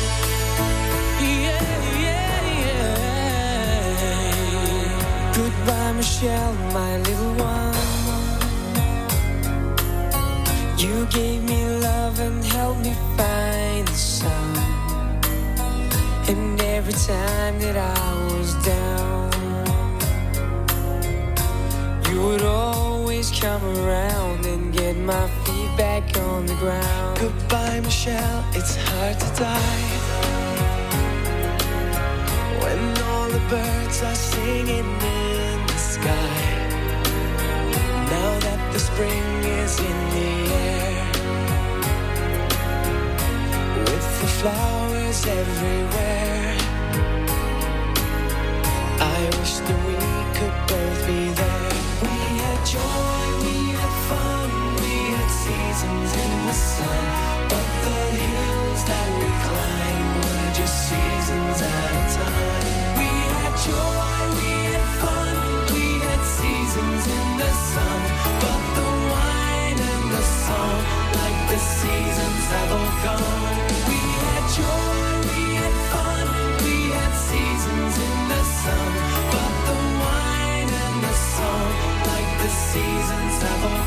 Yeah, 1.20 1.66
yeah, 2.06 2.40
yeah. 2.64 3.02
Goodbye, 5.36 5.92
Michelle, 5.92 6.54
my 6.78 6.92
little 6.98 7.34
one. 7.34 7.81
You 10.82 11.06
gave 11.06 11.44
me 11.44 11.64
love 11.78 12.18
and 12.18 12.44
helped 12.44 12.80
me 12.80 12.92
find 13.16 13.86
the 13.86 13.94
sun. 13.94 14.56
And 16.26 16.60
every 16.60 16.92
time 16.94 17.60
that 17.60 17.76
I 17.76 18.14
was 18.34 18.54
down, 18.66 19.30
you 22.10 22.20
would 22.26 22.42
always 22.42 23.30
come 23.30 23.62
around 23.78 24.44
and 24.44 24.72
get 24.72 24.96
my 24.96 25.28
feet 25.44 25.70
back 25.76 26.18
on 26.18 26.46
the 26.46 26.54
ground. 26.54 27.20
Goodbye, 27.20 27.78
Michelle, 27.78 28.44
it's 28.52 28.74
hard 28.74 29.20
to 29.20 29.28
die. 29.40 29.86
When 32.60 32.98
all 33.06 33.28
the 33.28 33.42
birds 33.48 34.02
are 34.02 34.16
singing 34.16 34.78
in 34.78 35.66
the 35.68 35.78
sky. 35.78 36.42
Now 38.10 38.32
that 38.40 38.72
the 38.72 38.80
spring 38.80 39.44
is 39.44 39.78
in 39.78 39.98
the 40.10 40.41
flowers 44.42 45.24
everywhere, 45.24 46.56
I 48.98 49.18
wish 49.38 49.54
that 49.66 49.80
we 49.86 49.94
could 50.36 50.56
both 50.66 51.00
be 51.06 51.22
there. 51.40 51.74
We 52.02 52.16
had 52.42 52.60
joy, 52.66 53.22
we 53.46 53.56
had 53.78 53.94
fun, 54.10 54.50
we 54.82 54.94
had 55.14 55.30
seasons 55.46 56.10
in 56.24 56.32
the 56.48 56.56
sun, 56.74 57.04
but 57.52 57.68
the 57.86 58.02
hills 58.18 58.82
that 58.90 59.08
we 59.20 59.28
climbed 59.46 60.14
were 60.18 60.50
just 60.58 60.76
seasons 60.90 61.58
at 61.62 61.92
a 62.00 62.04
time. 62.18 62.66
We 62.98 63.10
had 63.38 63.54
joy, 63.70 64.18
we 64.42 64.50
had 64.74 64.88
fun, 65.02 65.36
we 65.70 65.86
had 66.02 66.22
seasons 66.38 67.02
in 67.18 67.28
the 67.42 67.52
sun, 67.70 68.00
but 68.42 68.62
the 68.74 68.88
wine 69.12 69.78
and 69.92 70.04
the 70.16 70.24
song, 70.42 70.82
like 71.20 71.38
the 71.52 71.60
seasons 71.78 72.42
have 72.54 72.70
all 72.78 72.92
gone. 73.06 73.71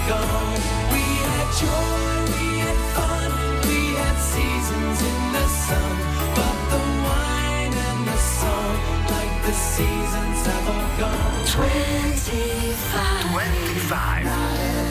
Gone. 0.07 0.61
We 0.94 1.03
had 1.26 1.49
joy, 1.61 2.14
we 2.34 2.45
had 2.65 2.80
fun, 2.95 3.32
we 3.68 3.82
had 4.02 4.18
seasons 4.34 4.98
in 5.02 5.22
the 5.34 5.48
sun, 5.65 5.95
but 6.38 6.57
the 6.73 6.84
wine 7.07 7.73
and 7.90 8.02
the 8.07 8.19
song, 8.38 8.77
like 9.15 9.36
the 9.48 9.53
seasons 9.53 10.40
have 10.45 10.68
all 10.76 10.90
gone. 10.99 11.45
25. 11.48 13.32
25. 13.32 14.26
Made 14.26 14.86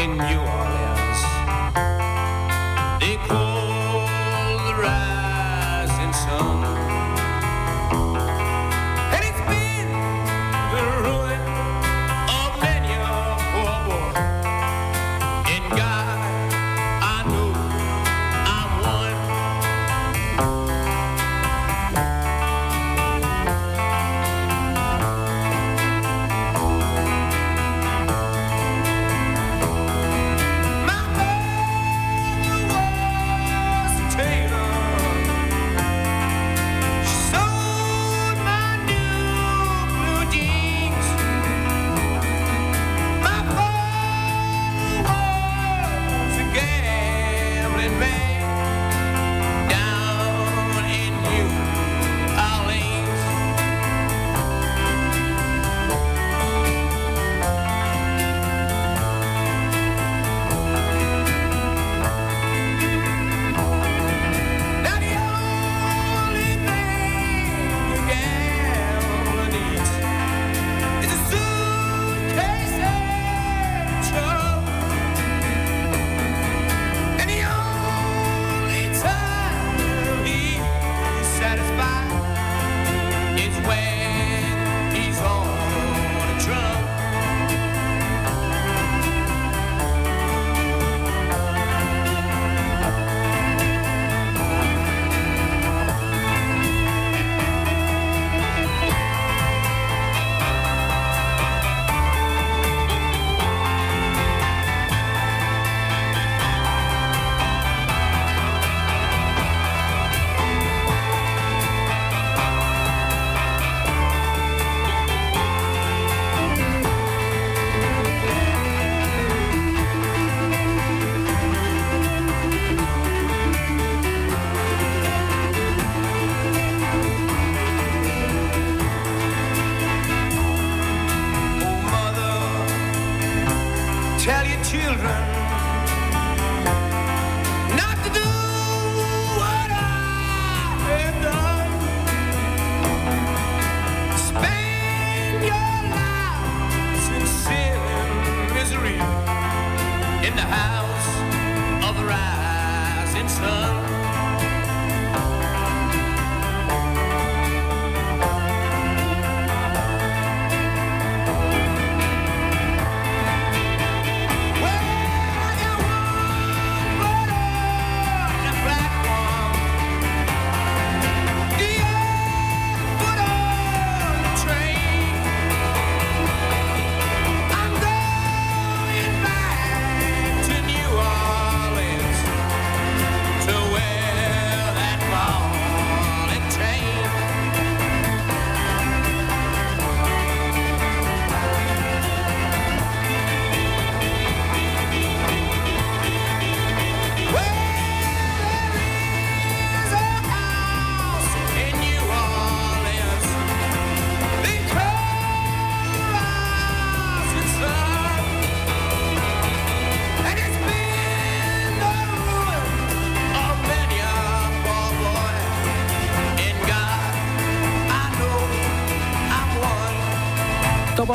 in 0.00 0.16
New 0.16 0.40
Orleans. 0.40 0.79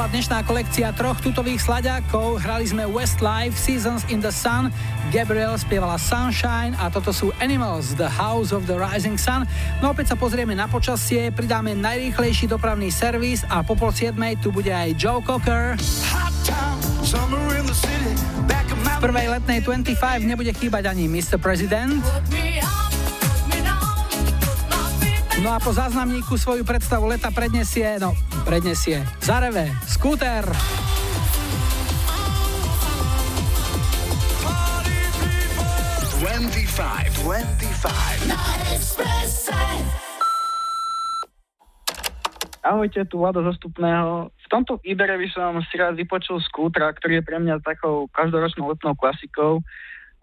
Bola 0.06 0.22
dnešná 0.22 0.46
kolekcia 0.46 0.94
troch 0.94 1.18
tutových 1.18 1.66
slaďákov. 1.66 2.38
Hrali 2.46 2.70
sme 2.70 2.86
Westlife, 2.86 3.58
Seasons 3.58 4.06
in 4.14 4.22
the 4.22 4.30
Sun, 4.30 4.70
Gabriel 5.10 5.58
spievala 5.58 5.98
Sunshine 5.98 6.78
a 6.78 6.94
toto 6.94 7.10
sú 7.10 7.34
Animals, 7.42 7.98
The 7.98 8.06
House 8.06 8.54
of 8.54 8.70
the 8.70 8.78
Rising 8.78 9.18
Sun. 9.18 9.50
No 9.82 9.90
opäť 9.90 10.14
sa 10.14 10.16
pozrieme 10.22 10.54
na 10.54 10.70
počasie, 10.70 11.34
pridáme 11.34 11.74
najrýchlejší 11.74 12.46
dopravný 12.46 12.94
servis 12.94 13.50
a 13.50 13.66
po 13.66 13.74
pol 13.74 13.90
siedmej 13.90 14.38
tu 14.46 14.54
bude 14.54 14.70
aj 14.70 14.94
Joe 14.94 15.26
Cocker. 15.26 15.74
V 18.86 18.98
prvej 19.02 19.28
letnej 19.42 19.66
25 19.66 20.22
nebude 20.22 20.54
chýbať 20.54 20.86
ani 20.86 21.10
Mr. 21.10 21.42
President. 21.42 21.98
No 25.46 25.54
a 25.54 25.62
po 25.62 25.70
záznamníku 25.70 26.42
svoju 26.42 26.66
predstavu 26.66 27.06
leta 27.06 27.30
prednesie, 27.30 28.02
no 28.02 28.18
prednesie, 28.50 29.06
zareve, 29.22 29.70
skúter. 29.86 30.42
Ahojte, 42.66 43.06
tu 43.06 43.22
Vlado 43.22 43.46
zastupného. 43.46 44.34
V 44.34 44.48
tomto 44.50 44.82
výbere 44.82 45.14
by 45.14 45.30
som 45.30 45.62
si 45.70 45.78
rád 45.78 45.94
vypočul 45.94 46.42
skútra, 46.42 46.90
ktorý 46.90 47.22
je 47.22 47.28
pre 47.30 47.38
mňa 47.38 47.62
takou 47.62 48.10
každoročnou 48.18 48.74
letnou 48.74 48.98
klasikou 48.98 49.62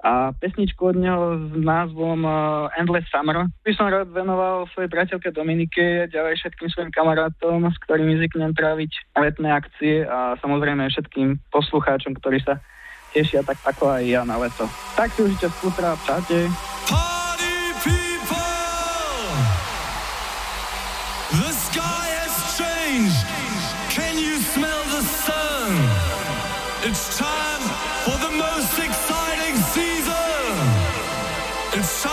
a 0.03 0.35
pesničku 0.35 0.83
od 0.83 0.99
neho 0.99 1.39
s 1.39 1.55
názvom 1.55 2.27
uh, 2.27 2.67
Endless 2.75 3.07
Summer. 3.07 3.47
By 3.63 3.73
som 3.79 3.87
rád 3.87 4.11
venoval 4.11 4.67
svojej 4.75 4.91
priateľke 4.91 5.31
Dominike 5.31 6.05
a 6.05 6.11
ďalej 6.11 6.43
všetkým 6.43 6.69
svojim 6.75 6.91
kamarátom, 6.91 7.71
s 7.71 7.79
ktorými 7.87 8.19
zvyknem 8.19 8.51
tráviť 8.59 8.91
letné 9.15 9.49
akcie 9.55 10.03
a 10.03 10.35
samozrejme 10.43 10.91
všetkým 10.91 11.39
poslucháčom, 11.55 12.19
ktorí 12.19 12.43
sa 12.43 12.59
tešia 13.15 13.47
tak 13.47 13.63
ako 13.63 13.95
aj 13.95 14.03
ja 14.03 14.27
na 14.27 14.43
leto. 14.43 14.67
Tak 14.99 15.15
si 15.15 15.23
užite 15.23 15.47
skútra, 15.55 15.95
čaute. 16.03 16.51
Party 16.91 17.55
people! 17.87 18.51
It's 26.85 27.17
time 27.17 27.52
and 31.83 31.89
so 31.89 32.12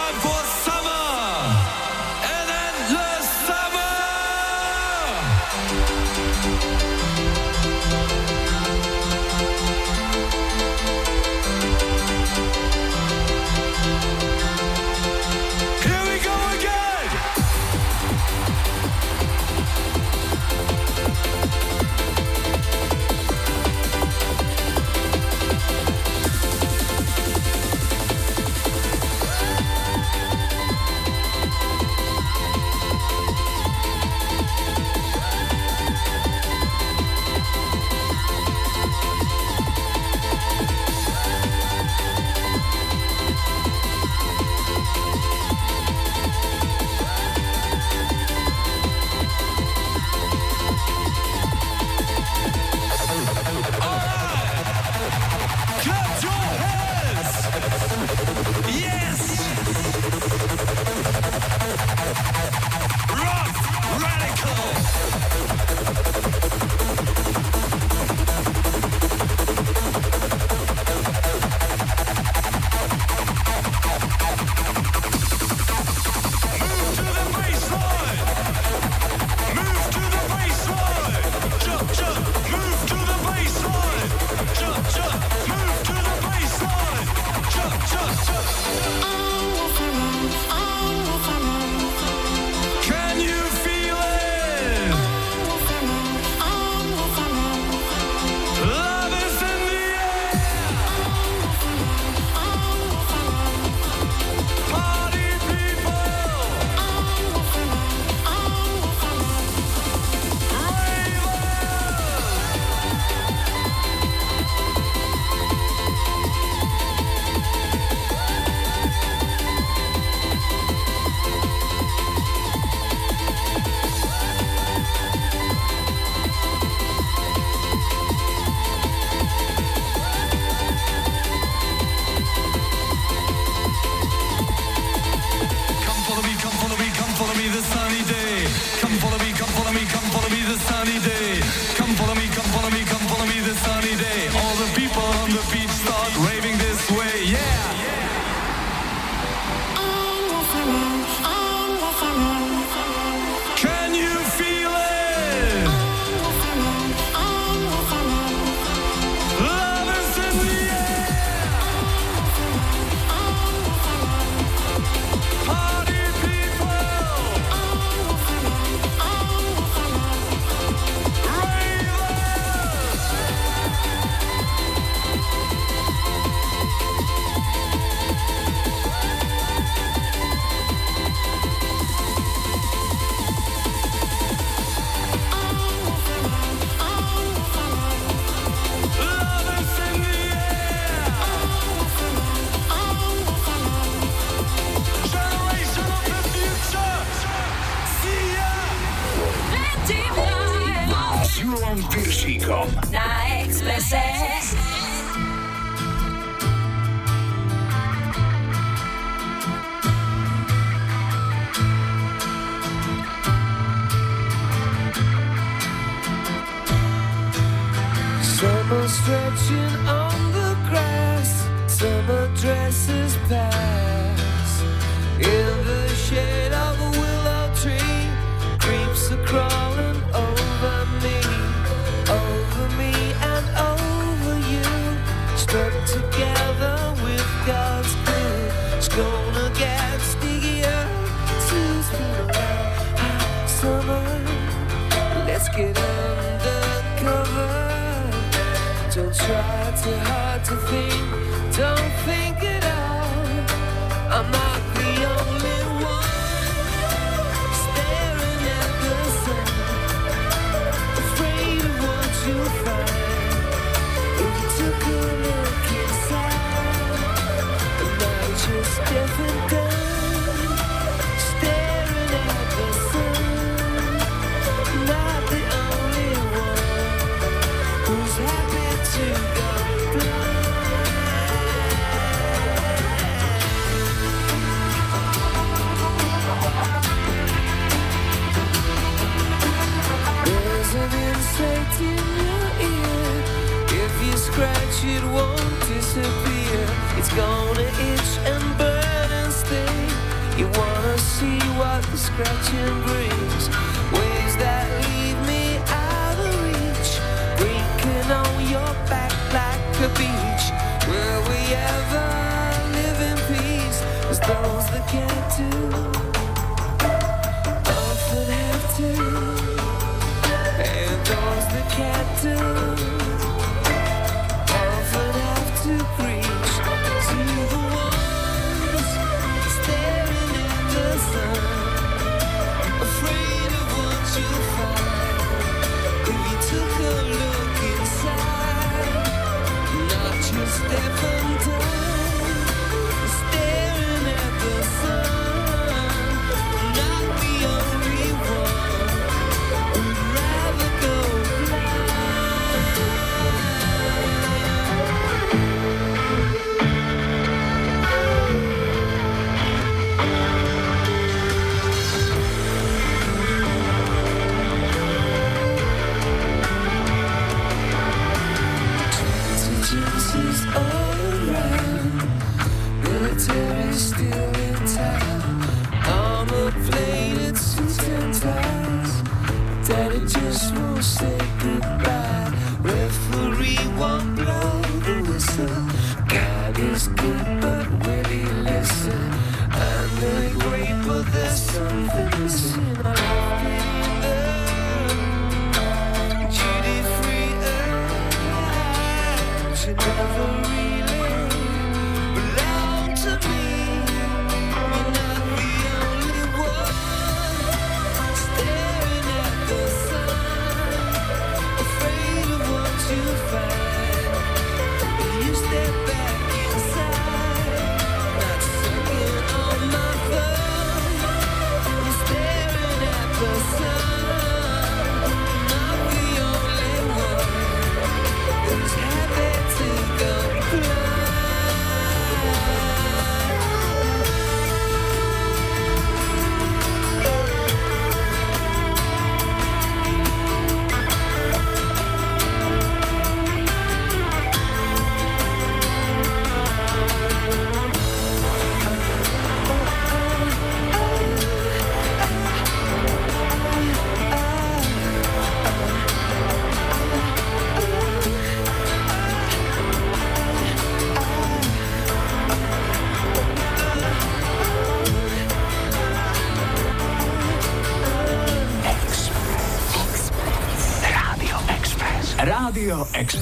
Radio 472.79 473.01
Express. 473.01 473.18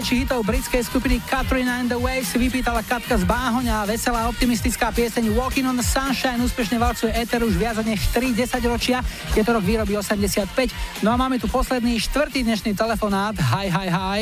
Najväčších 0.00 0.24
hitov 0.24 0.48
britskej 0.48 0.80
skupiny 0.88 1.20
Katrina 1.28 1.76
and 1.76 1.92
the 1.92 2.00
Waves 2.00 2.32
vypýtala 2.32 2.80
Katka 2.88 3.20
z 3.20 3.24
Báhoňa 3.28 3.84
a 3.84 3.88
veselá 3.88 4.32
optimistická 4.32 4.88
pieseň 4.96 5.28
Walking 5.36 5.68
on 5.68 5.76
the 5.76 5.84
Sunshine 5.84 6.40
úspešne 6.40 6.80
valcuje 6.80 7.12
éter 7.12 7.44
už 7.44 7.52
viac 7.60 7.76
než 7.84 8.08
3 8.08 8.32
10 8.32 8.64
ročia. 8.64 9.04
Je 9.36 9.44
to 9.44 9.52
rok 9.52 9.60
výroby 9.60 9.92
85. 10.00 11.04
No 11.04 11.12
a 11.12 11.20
máme 11.20 11.36
tu 11.36 11.52
posledný 11.52 12.00
štvrtý 12.00 12.48
dnešný 12.48 12.72
telefonát. 12.72 13.36
Hi, 13.52 13.68
hi, 13.68 13.88
hi. 13.92 14.20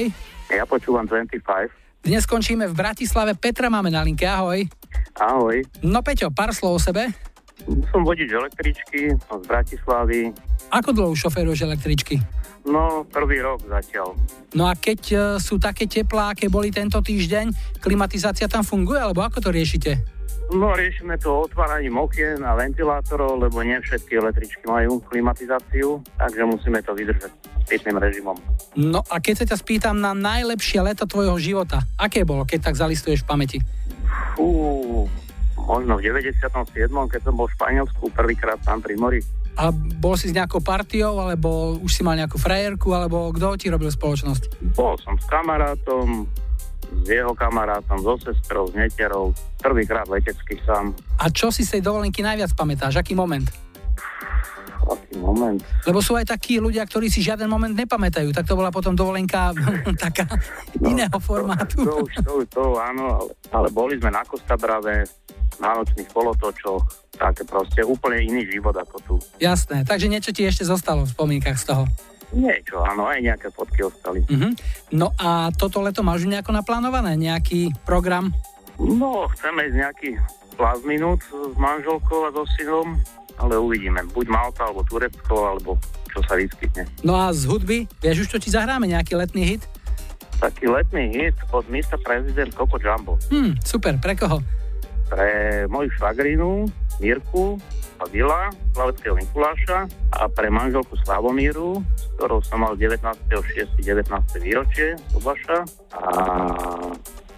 Ja 0.51 0.67
počúvam 0.67 1.07
25. 1.07 1.47
Dnes 2.03 2.27
skončíme 2.27 2.67
v 2.67 2.75
Bratislave. 2.75 3.39
Petra 3.39 3.71
máme 3.71 3.95
na 3.95 4.03
linke. 4.03 4.27
Ahoj. 4.27 4.67
Ahoj. 5.15 5.63
No 5.87 6.03
Peťo, 6.03 6.35
pár 6.35 6.51
slov 6.59 6.75
o 6.75 6.81
sebe. 6.83 7.07
Som 7.95 8.03
vodič 8.03 8.35
električky, 8.35 9.15
z 9.15 9.45
Bratislavy. 9.47 10.35
Ako 10.75 10.91
dlho 10.91 11.15
už 11.15 11.31
šoféruješ 11.31 11.71
električky? 11.71 12.19
No, 12.69 13.03
prvý 13.09 13.41
rok 13.41 13.65
zatiaľ. 13.65 14.13
No 14.53 14.69
a 14.69 14.77
keď 14.77 15.01
e, 15.09 15.17
sú 15.41 15.57
také 15.57 15.89
teplá, 15.89 16.37
aké 16.37 16.53
boli 16.53 16.69
tento 16.69 17.01
týždeň, 17.01 17.81
klimatizácia 17.81 18.45
tam 18.45 18.61
funguje, 18.61 19.01
alebo 19.01 19.25
ako 19.25 19.41
to 19.41 19.51
riešite? 19.51 19.97
No, 20.49 20.73
riešime 20.73 21.21
to 21.21 21.45
otváraním 21.45 22.01
okien 22.01 22.41
a 22.41 22.57
ventilátorov, 22.57 23.37
lebo 23.37 23.61
nie 23.61 23.77
všetky 23.85 24.17
električky 24.17 24.65
majú 24.65 24.97
klimatizáciu, 25.05 26.01
takže 26.17 26.41
musíme 26.49 26.81
to 26.81 26.97
vydržať 26.97 27.33
pitným 27.69 28.01
režimom. 28.01 28.37
No 28.73 29.05
a 29.13 29.21
keď 29.21 29.45
sa 29.45 29.49
ťa 29.53 29.57
spýtam 29.61 29.97
na 30.01 30.17
najlepšie 30.17 30.81
leto 30.81 31.05
tvojho 31.05 31.37
života, 31.37 31.85
aké 32.01 32.25
bolo, 32.25 32.49
keď 32.49 32.73
tak 32.73 32.81
zalistuješ 32.81 33.25
v 33.25 33.29
pamäti? 33.29 33.59
Fú, 34.33 35.05
možno 35.69 36.01
v 36.01 36.09
97. 36.09 36.41
keď 36.89 37.21
som 37.21 37.35
bol 37.37 37.45
v 37.45 37.55
Španielsku 37.61 38.09
prvýkrát 38.17 38.57
tam 38.65 38.81
pri 38.81 38.97
mori. 38.97 39.21
A 39.59 39.75
bol 39.75 40.15
si 40.15 40.31
s 40.31 40.37
nejakou 40.39 40.63
partiou, 40.63 41.19
alebo 41.19 41.75
už 41.83 41.91
si 41.91 42.07
mal 42.07 42.15
nejakú 42.15 42.39
frajerku, 42.39 42.95
alebo 42.95 43.35
kto 43.35 43.59
ti 43.59 43.67
robil 43.67 43.91
spoločnosť? 43.91 44.63
Bol 44.79 44.95
som 45.03 45.19
s 45.19 45.27
kamarátom, 45.27 46.31
s 47.03 47.07
jeho 47.11 47.35
kamarátom, 47.35 47.99
so 47.99 48.15
sestrou, 48.23 48.71
s 48.71 48.75
neterou, 48.79 49.35
prvýkrát 49.59 50.07
letecký 50.07 50.63
sám. 50.63 50.95
A 51.19 51.27
čo 51.35 51.51
si 51.51 51.67
z 51.67 51.79
tej 51.79 51.83
dovolenky 51.91 52.23
najviac 52.23 52.55
pamätáš? 52.55 53.03
Aký 53.03 53.19
moment? 53.19 53.51
Aký 54.89 55.19
moment? 55.19 55.59
Lebo 55.85 55.99
sú 56.01 56.15
aj 56.15 56.31
takí 56.31 56.63
ľudia, 56.63 56.87
ktorí 56.87 57.11
si 57.11 57.21
žiaden 57.21 57.51
moment 57.51 57.75
nepamätajú, 57.75 58.31
tak 58.31 58.47
to 58.47 58.55
bola 58.55 58.71
potom 58.71 58.95
dovolenka 58.95 59.53
taká 60.07 60.25
iného 60.81 61.19
formátu. 61.19 61.83
To 61.83 62.07
už, 62.07 62.15
to, 62.23 62.35
to 62.47 62.63
áno, 62.79 63.27
ale, 63.27 63.31
ale 63.51 63.69
boli 63.75 63.99
sme 63.99 64.15
na 64.15 64.23
Kostabrave, 64.23 65.05
na 65.59 65.75
nočných 65.81 66.11
polotočoch, 66.13 66.85
také 67.17 67.43
proste 67.49 67.81
úplne 67.83 68.23
iný 68.23 68.47
život 68.47 68.77
ako 68.77 68.97
tu. 69.03 69.15
Jasné, 69.43 69.83
takže 69.89 70.07
niečo 70.07 70.31
ti 70.31 70.45
ešte 70.47 70.69
zostalo 70.69 71.09
v 71.09 71.13
spomienkach 71.13 71.59
z 71.59 71.65
toho. 71.75 71.85
Niečo, 72.29 72.85
áno, 72.85 73.09
aj 73.09 73.25
nejaké 73.25 73.49
fotky 73.49 73.89
ostali. 73.89 74.21
Mhm. 74.29 74.53
No 74.93 75.17
a 75.17 75.49
toto 75.57 75.81
leto 75.81 76.05
máš 76.05 76.29
nejako 76.29 76.53
naplánované? 76.53 77.17
Nejaký 77.17 77.73
program? 77.89 78.29
No, 78.79 79.27
chceme 79.35 79.67
ísť 79.67 79.77
nejaký 79.81 80.11
plaz 80.55 80.79
minút 80.85 81.25
s 81.25 81.57
manželkou 81.57 82.29
a 82.29 82.31
so 82.31 82.45
synom, 82.59 83.01
ale 83.41 83.57
uvidíme. 83.57 84.03
Buď 84.13 84.27
Malta, 84.29 84.69
alebo 84.69 84.85
Turecko, 84.85 85.57
alebo 85.57 85.71
čo 86.11 86.21
sa 86.27 86.35
vyskytne. 86.35 86.85
No 87.07 87.15
a 87.15 87.31
z 87.31 87.47
hudby, 87.47 87.87
vieš 88.03 88.27
už 88.27 88.29
čo 88.37 88.39
ti 88.43 88.51
zahráme, 88.51 88.91
nejaký 88.91 89.15
letný 89.19 89.57
hit? 89.57 89.63
Taký 90.39 90.71
letný 90.71 91.11
hit 91.11 91.35
od 91.51 91.67
Mr. 91.67 91.99
President 92.03 92.55
Coco 92.55 92.79
Jumbo. 92.79 93.19
Hm, 93.31 93.59
super, 93.63 93.99
pre 93.99 94.15
koho? 94.15 94.39
Pre 95.09 95.29
moju 95.73 95.89
švagrinu, 95.97 96.69
Mirku, 97.01 97.57
a 97.99 98.05
Vila, 98.07 98.51
Slaveckého 98.75 99.19
Mikuláša 99.19 99.91
a 100.15 100.31
pre 100.31 100.47
manželku 100.55 100.95
Slavomíru, 101.03 101.83
s 101.99 102.07
ktorou 102.15 102.39
som 102.47 102.63
mal 102.63 102.79
19.6. 102.79 103.75
19. 103.83 104.07
výročie 104.39 104.95
Subaša 105.11 105.67
a 105.99 106.03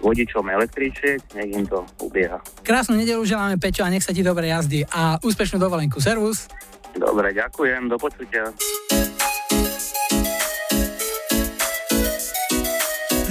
vodičom 0.01 0.45
električiek, 0.49 1.21
nech 1.37 1.49
im 1.49 1.65
to 1.65 1.85
ubieha. 2.01 2.41
Krásnu 2.65 2.97
nedelu 2.97 3.21
želáme 3.25 3.57
Peťo 3.57 3.85
a 3.85 3.89
nech 3.93 4.05
sa 4.05 4.13
ti 4.13 4.21
dobre 4.25 4.49
jazdí 4.49 4.85
a 4.89 5.17
úspešnú 5.21 5.57
dovolenku. 5.61 5.97
Servus. 6.01 6.49
Dobre, 6.93 7.33
ďakujem, 7.33 7.89
do 7.89 7.97
počutia. 7.97 8.53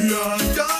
Yeah, 0.00 0.36
yeah, 0.58 0.79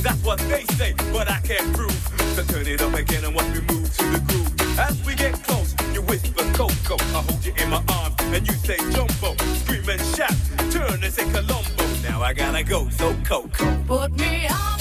Cause 0.00 0.14
that's 0.14 0.24
what 0.24 0.38
they 0.48 0.64
say, 0.76 0.94
but 1.12 1.30
I 1.30 1.40
can't 1.40 1.76
prove. 1.76 1.92
So 2.34 2.42
turn 2.44 2.66
it 2.66 2.80
up 2.80 2.94
again 2.94 3.22
and 3.22 3.34
watch 3.34 3.48
me 3.48 3.60
move 3.68 3.94
to 3.98 4.04
the 4.04 4.22
groove. 4.28 4.78
As 4.78 4.96
we 5.04 5.14
get 5.14 5.34
close, 5.44 5.74
you 5.92 6.00
whisper 6.00 6.42
Coco. 6.54 6.94
I 6.94 7.20
hold 7.20 7.44
you 7.44 7.52
in 7.62 7.68
my 7.68 7.84
arms 7.86 8.16
and 8.32 8.46
you 8.46 8.54
say 8.54 8.78
Jumbo. 8.92 9.36
Scream 9.56 9.86
and 9.90 10.00
shout, 10.16 10.32
turn 10.70 11.04
and 11.04 11.12
say 11.12 11.30
Colombo. 11.30 11.84
Now 12.02 12.22
I 12.22 12.32
gotta 12.32 12.64
go, 12.64 12.88
so 12.88 13.14
Coco. 13.26 13.76
Put 13.86 14.12
me 14.18 14.46
up, 14.46 14.79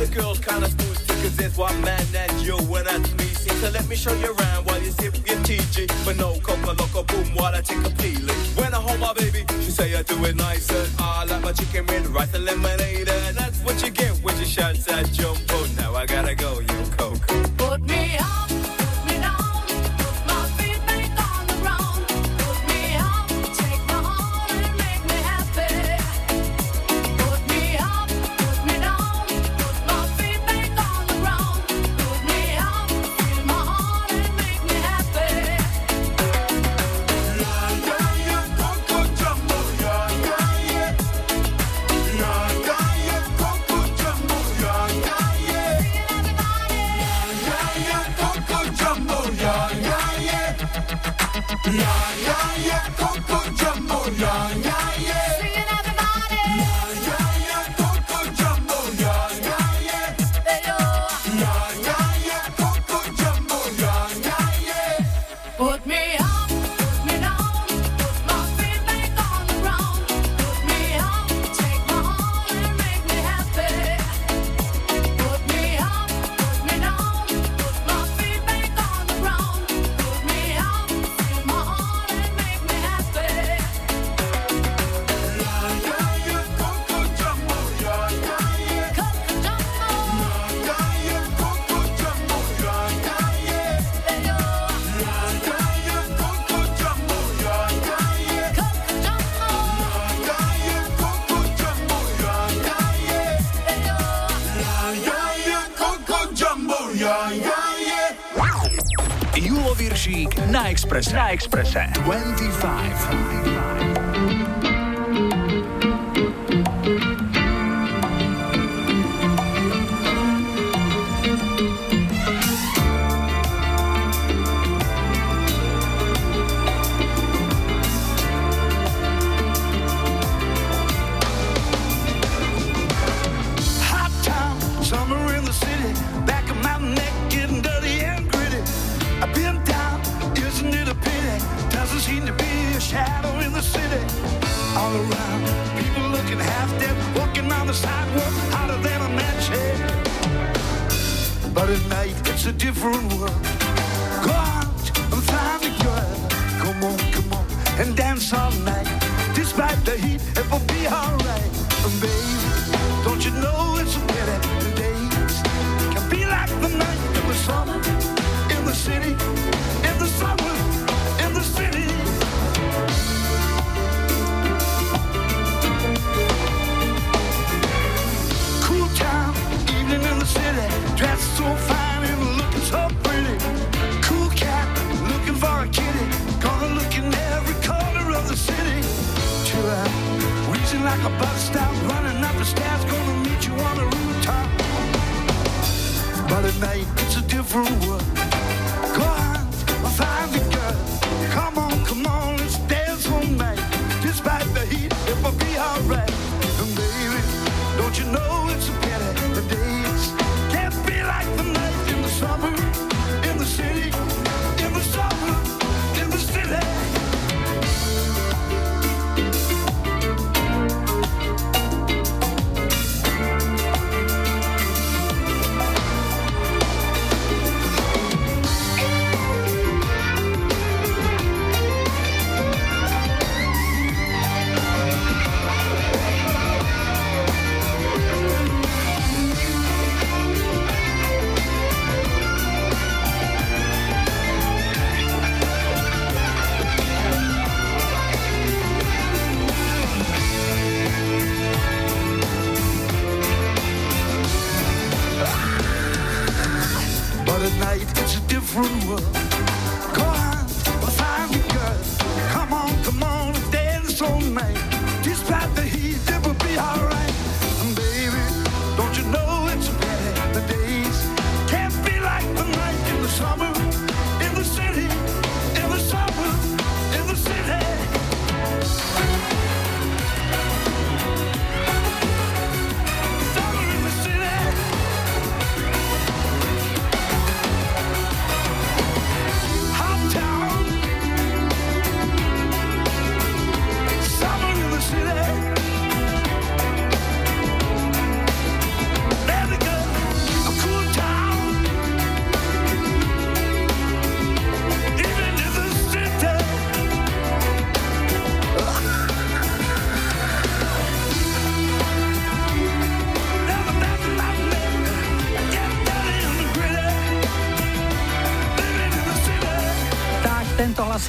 the 0.00 0.06
girls, 0.14 0.38
kinda 0.38 0.66
too, 0.66 0.94
cause 1.20 1.36
there's 1.36 1.56
one 1.58 1.78
man 1.82 2.02
and 2.16 2.32
you 2.40 2.56
and 2.56 2.88
I. 2.88 2.96
See, 3.40 3.50
so 3.60 3.70
let 3.70 3.86
me 3.88 3.96
show 3.96 4.14
you 4.14 4.34
around 4.34 4.64
while 4.66 4.80
you 4.82 4.90
sip 4.92 5.14
your 5.28 5.38
TG. 5.44 5.86
But 6.04 6.16
no 6.16 6.38
coca 6.40 6.72
loco 6.72 7.02
boom 7.02 7.34
while 7.34 7.54
I 7.54 7.60
take 7.60 7.84
a 7.84 7.90
peeling. 7.90 8.40
When 8.56 8.72
I 8.72 8.80
hold 8.80 9.00
my 9.00 9.12
baby, 9.12 9.44
she 9.62 9.70
say 9.70 9.94
I 9.94 10.02
do 10.02 10.16
it 10.24 10.36
nice 10.36 10.70
and 10.70 10.88
I 10.98 11.24
like 11.24 11.42
my 11.42 11.52
chicken 11.52 11.86
with 11.86 12.08
rice 12.08 12.32
and 12.34 12.44
lemonade. 12.44 13.08
And 13.08 13.36
that's 13.36 13.58
what 13.60 13.82
you 13.82 13.90
get 13.90 14.12
when 14.22 14.38
you 14.38 14.46
shout 14.46 14.74
that 14.88 15.12
jumbo. 15.12 15.58
Now 15.76 15.94
I 15.94 16.06
gotta 16.06 16.34
go, 16.34 16.60
you 16.60 16.78
coco. 16.96 17.16
Put 17.58 17.82
me 17.82 18.16
up, 18.18 18.49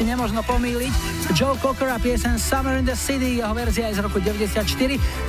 si 0.02 0.10
nemožno 0.10 0.42
pomýliť. 0.42 0.94
Joe 1.38 1.54
Cocker 1.62 1.94
a 1.94 2.02
piesen 2.02 2.42
Summer 2.42 2.74
in 2.82 2.90
the 2.90 2.98
City, 2.98 3.38
jeho 3.38 3.54
verzia 3.54 3.94
je 3.94 4.02
z 4.02 4.10
roku 4.10 4.18
94. 4.18 4.66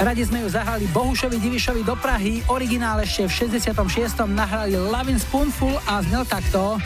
Radi 0.01 0.23
sme 0.25 0.41
ju 0.41 0.49
zahrali 0.49 0.89
Bohušovi 0.89 1.37
Divišovi 1.37 1.85
do 1.85 1.93
Prahy, 1.93 2.41
originál 2.49 3.05
ešte 3.05 3.29
v 3.29 3.53
66. 3.53 4.25
nahrali 4.33 4.73
Lavin 4.81 5.21
Spoonful 5.21 5.77
a 5.85 6.01
znel 6.01 6.25
takto. 6.25 6.81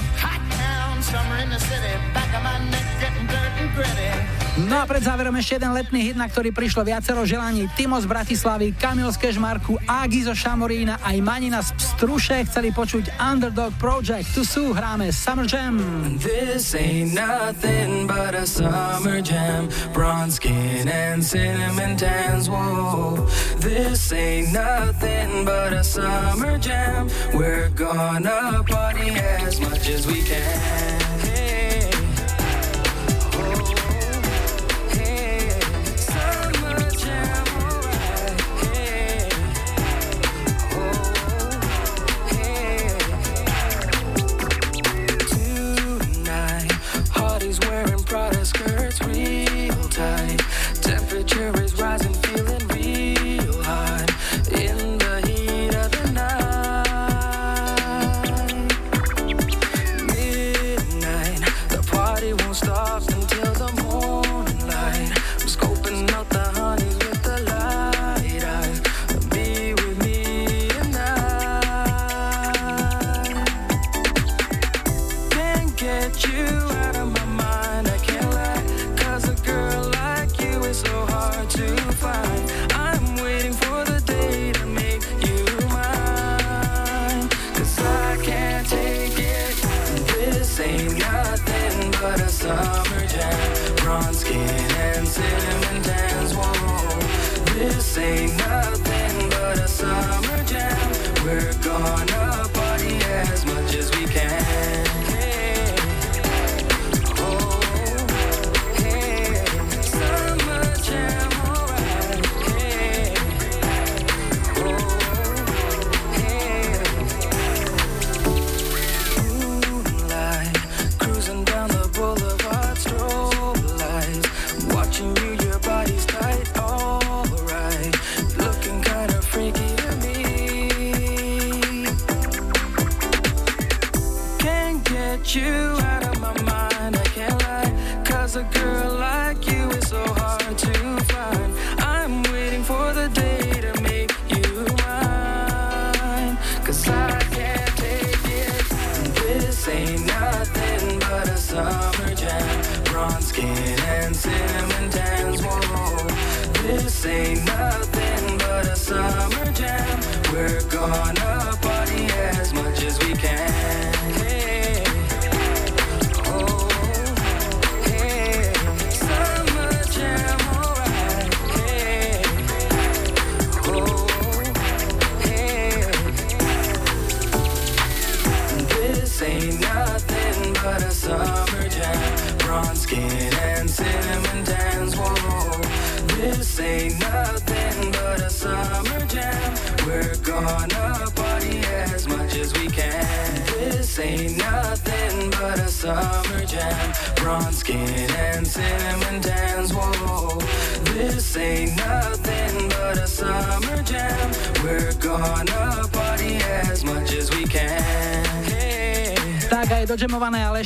No 4.66 4.80
a 4.80 4.88
pred 4.88 5.04
záverom 5.04 5.36
ešte 5.36 5.60
jeden 5.60 5.70
letný 5.76 6.00
hit, 6.10 6.16
na 6.16 6.24
ktorý 6.26 6.48
prišlo 6.48 6.80
viacero 6.80 7.28
želaní. 7.28 7.68
Timo 7.76 8.00
z 8.00 8.08
Bratislavy, 8.08 8.72
Kamil 8.72 9.12
z 9.12 9.20
Kežmarku, 9.20 9.76
Agi 9.84 10.24
zo 10.24 10.32
Šamorína, 10.32 10.96
aj 11.04 11.16
Manina 11.20 11.60
z 11.60 11.75
Struše 11.96 12.44
chceli 12.44 12.76
počuť 12.76 13.08
Underdog 13.16 13.72
Project. 13.80 14.28
Tu 14.36 14.44
sú, 14.44 14.76
hráme 14.76 15.08
Summer 15.08 15.48
Jam. 15.48 15.80
This 16.20 16.76
ain't 16.76 17.16
nothing 17.16 18.04
but 18.04 18.36
a 18.36 18.44
summer 18.44 19.24
jam 19.24 19.72
Bronze 19.96 20.36
skin 20.36 20.84
and 20.92 21.24
cinnamon 21.24 21.96
tans 21.96 22.52
Whoa. 22.52 23.24
This 23.64 24.12
ain't 24.12 24.52
nothing 24.52 25.48
but 25.48 25.72
a 25.72 25.80
summer 25.80 26.60
jam 26.60 27.08
We're 27.32 27.72
gonna 27.72 28.60
party 28.68 29.16
as 29.16 29.56
much 29.56 29.88
as 29.88 30.04
we 30.04 30.20
can 30.20 30.85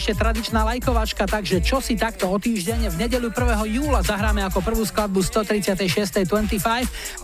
ešte 0.00 0.16
tradičná 0.16 0.64
lajkovačka, 0.64 1.28
takže 1.28 1.60
čo 1.60 1.76
si 1.84 1.92
takto 1.92 2.24
o 2.32 2.40
týždeň 2.40 2.88
v 2.88 3.04
nedeľu 3.04 3.36
1. 3.36 3.68
júla 3.68 4.00
zahráme 4.00 4.40
ako 4.48 4.64
prvú 4.64 4.80
skladbu 4.80 5.20
136. 5.20 6.24
25. 6.24 6.56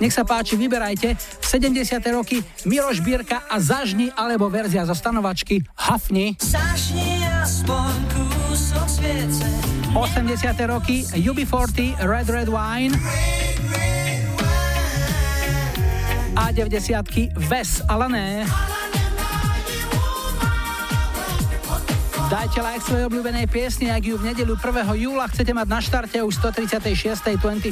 Nech 0.05 0.13
sa 0.13 0.29
páči, 0.29 0.61
vyberajte 0.61 1.17
70. 1.41 1.73
roky 2.13 2.45
Miroš 2.69 3.01
Bírka 3.01 3.49
a 3.49 3.57
Zažni 3.65 4.13
alebo 4.13 4.53
verzia 4.53 4.85
zo 4.85 4.93
stanovačky 4.93 5.65
Hafni. 5.73 6.37
Zašni 6.37 7.25
aspoň 7.41 7.93
kúsok 8.13 8.89
sviece. 8.93 9.49
80. 9.97 10.37
roky 10.69 11.09
UB40 11.17 11.97
Red 12.05 12.29
Red 12.29 12.53
Wine 12.53 12.93
a 16.37 16.53
90. 16.53 17.41
Ves 17.41 17.81
Alané. 17.89 18.45
Dajte 22.27 22.59
like 22.59 22.83
svojej 22.83 23.07
obľúbenej 23.07 23.47
piesni, 23.47 23.87
ak 23.87 24.03
ju 24.03 24.19
v 24.19 24.35
nedeľu 24.35 24.59
1. 24.59 24.99
júla 24.99 25.31
chcete 25.31 25.55
mať 25.55 25.67
na 25.71 25.79
štarte 25.79 26.19
už 26.27 26.35
136. 26.43 27.39
25. 27.39 27.71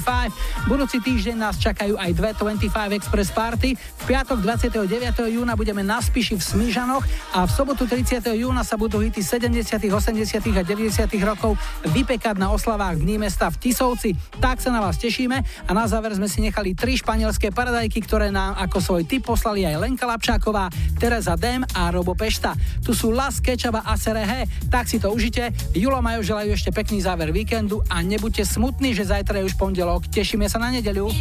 Budúci 0.71 1.03
týždeň 1.03 1.35
nás 1.35 1.59
čakajú 1.59 1.99
aj 1.99 2.11
dve 2.15 2.31
25 2.39 2.71
Express 2.95 3.35
Party. 3.35 3.75
V 3.75 4.03
piatok 4.07 4.39
29. 4.47 4.87
júna 5.27 5.59
budeme 5.59 5.83
na 5.83 5.99
Spiši 5.99 6.39
v 6.39 6.43
Smížanoch 6.47 7.03
a 7.35 7.51
v 7.51 7.51
sobotu 7.51 7.91
30. 7.91 8.23
júna 8.31 8.63
sa 8.63 8.79
budú 8.79 9.03
hity 9.03 9.27
70., 9.27 9.91
80. 9.91 10.23
a 10.23 10.63
90. 10.63 11.03
rokov 11.27 11.59
vypekať 11.95 12.43
na 12.43 12.51
oslavách 12.51 12.99
Dní 12.99 13.23
mesta 13.23 13.47
v 13.55 13.71
Tisovci. 13.71 14.19
Tak 14.43 14.59
sa 14.59 14.75
na 14.75 14.83
vás 14.83 14.99
tešíme 14.99 15.39
a 15.39 15.71
na 15.71 15.87
záver 15.87 16.11
sme 16.19 16.27
si 16.27 16.43
nechali 16.43 16.75
tri 16.75 16.99
španielské 16.99 17.55
paradajky, 17.55 18.03
ktoré 18.03 18.35
nám 18.35 18.59
ako 18.59 18.83
svoj 18.83 19.03
tip 19.07 19.23
poslali 19.23 19.63
aj 19.63 19.79
Lenka 19.79 20.03
Lapčáková, 20.03 20.75
Teresa 20.99 21.39
Dem 21.39 21.63
a 21.63 21.95
Robo 21.95 22.19
Pešta. 22.19 22.59
Tu 22.83 22.91
sú 22.99 23.15
Las 23.15 23.39
Kečaba 23.39 23.87
a 23.87 23.95
Serehe, 23.95 24.51
tak 24.67 24.91
si 24.91 24.99
to 24.99 25.15
užite. 25.15 25.55
Julo 25.71 26.03
majú 26.03 26.27
želajú 26.27 26.51
ešte 26.51 26.75
pekný 26.75 26.99
záver 26.99 27.31
víkendu 27.31 27.79
a 27.87 28.03
nebuďte 28.03 28.43
smutní, 28.43 28.91
že 28.91 29.07
zajtra 29.07 29.39
je 29.39 29.47
už 29.47 29.55
pondelok. 29.55 30.11
Tešíme 30.11 30.51
sa 30.51 30.59
na 30.59 30.75
nedeľu. 30.75 31.15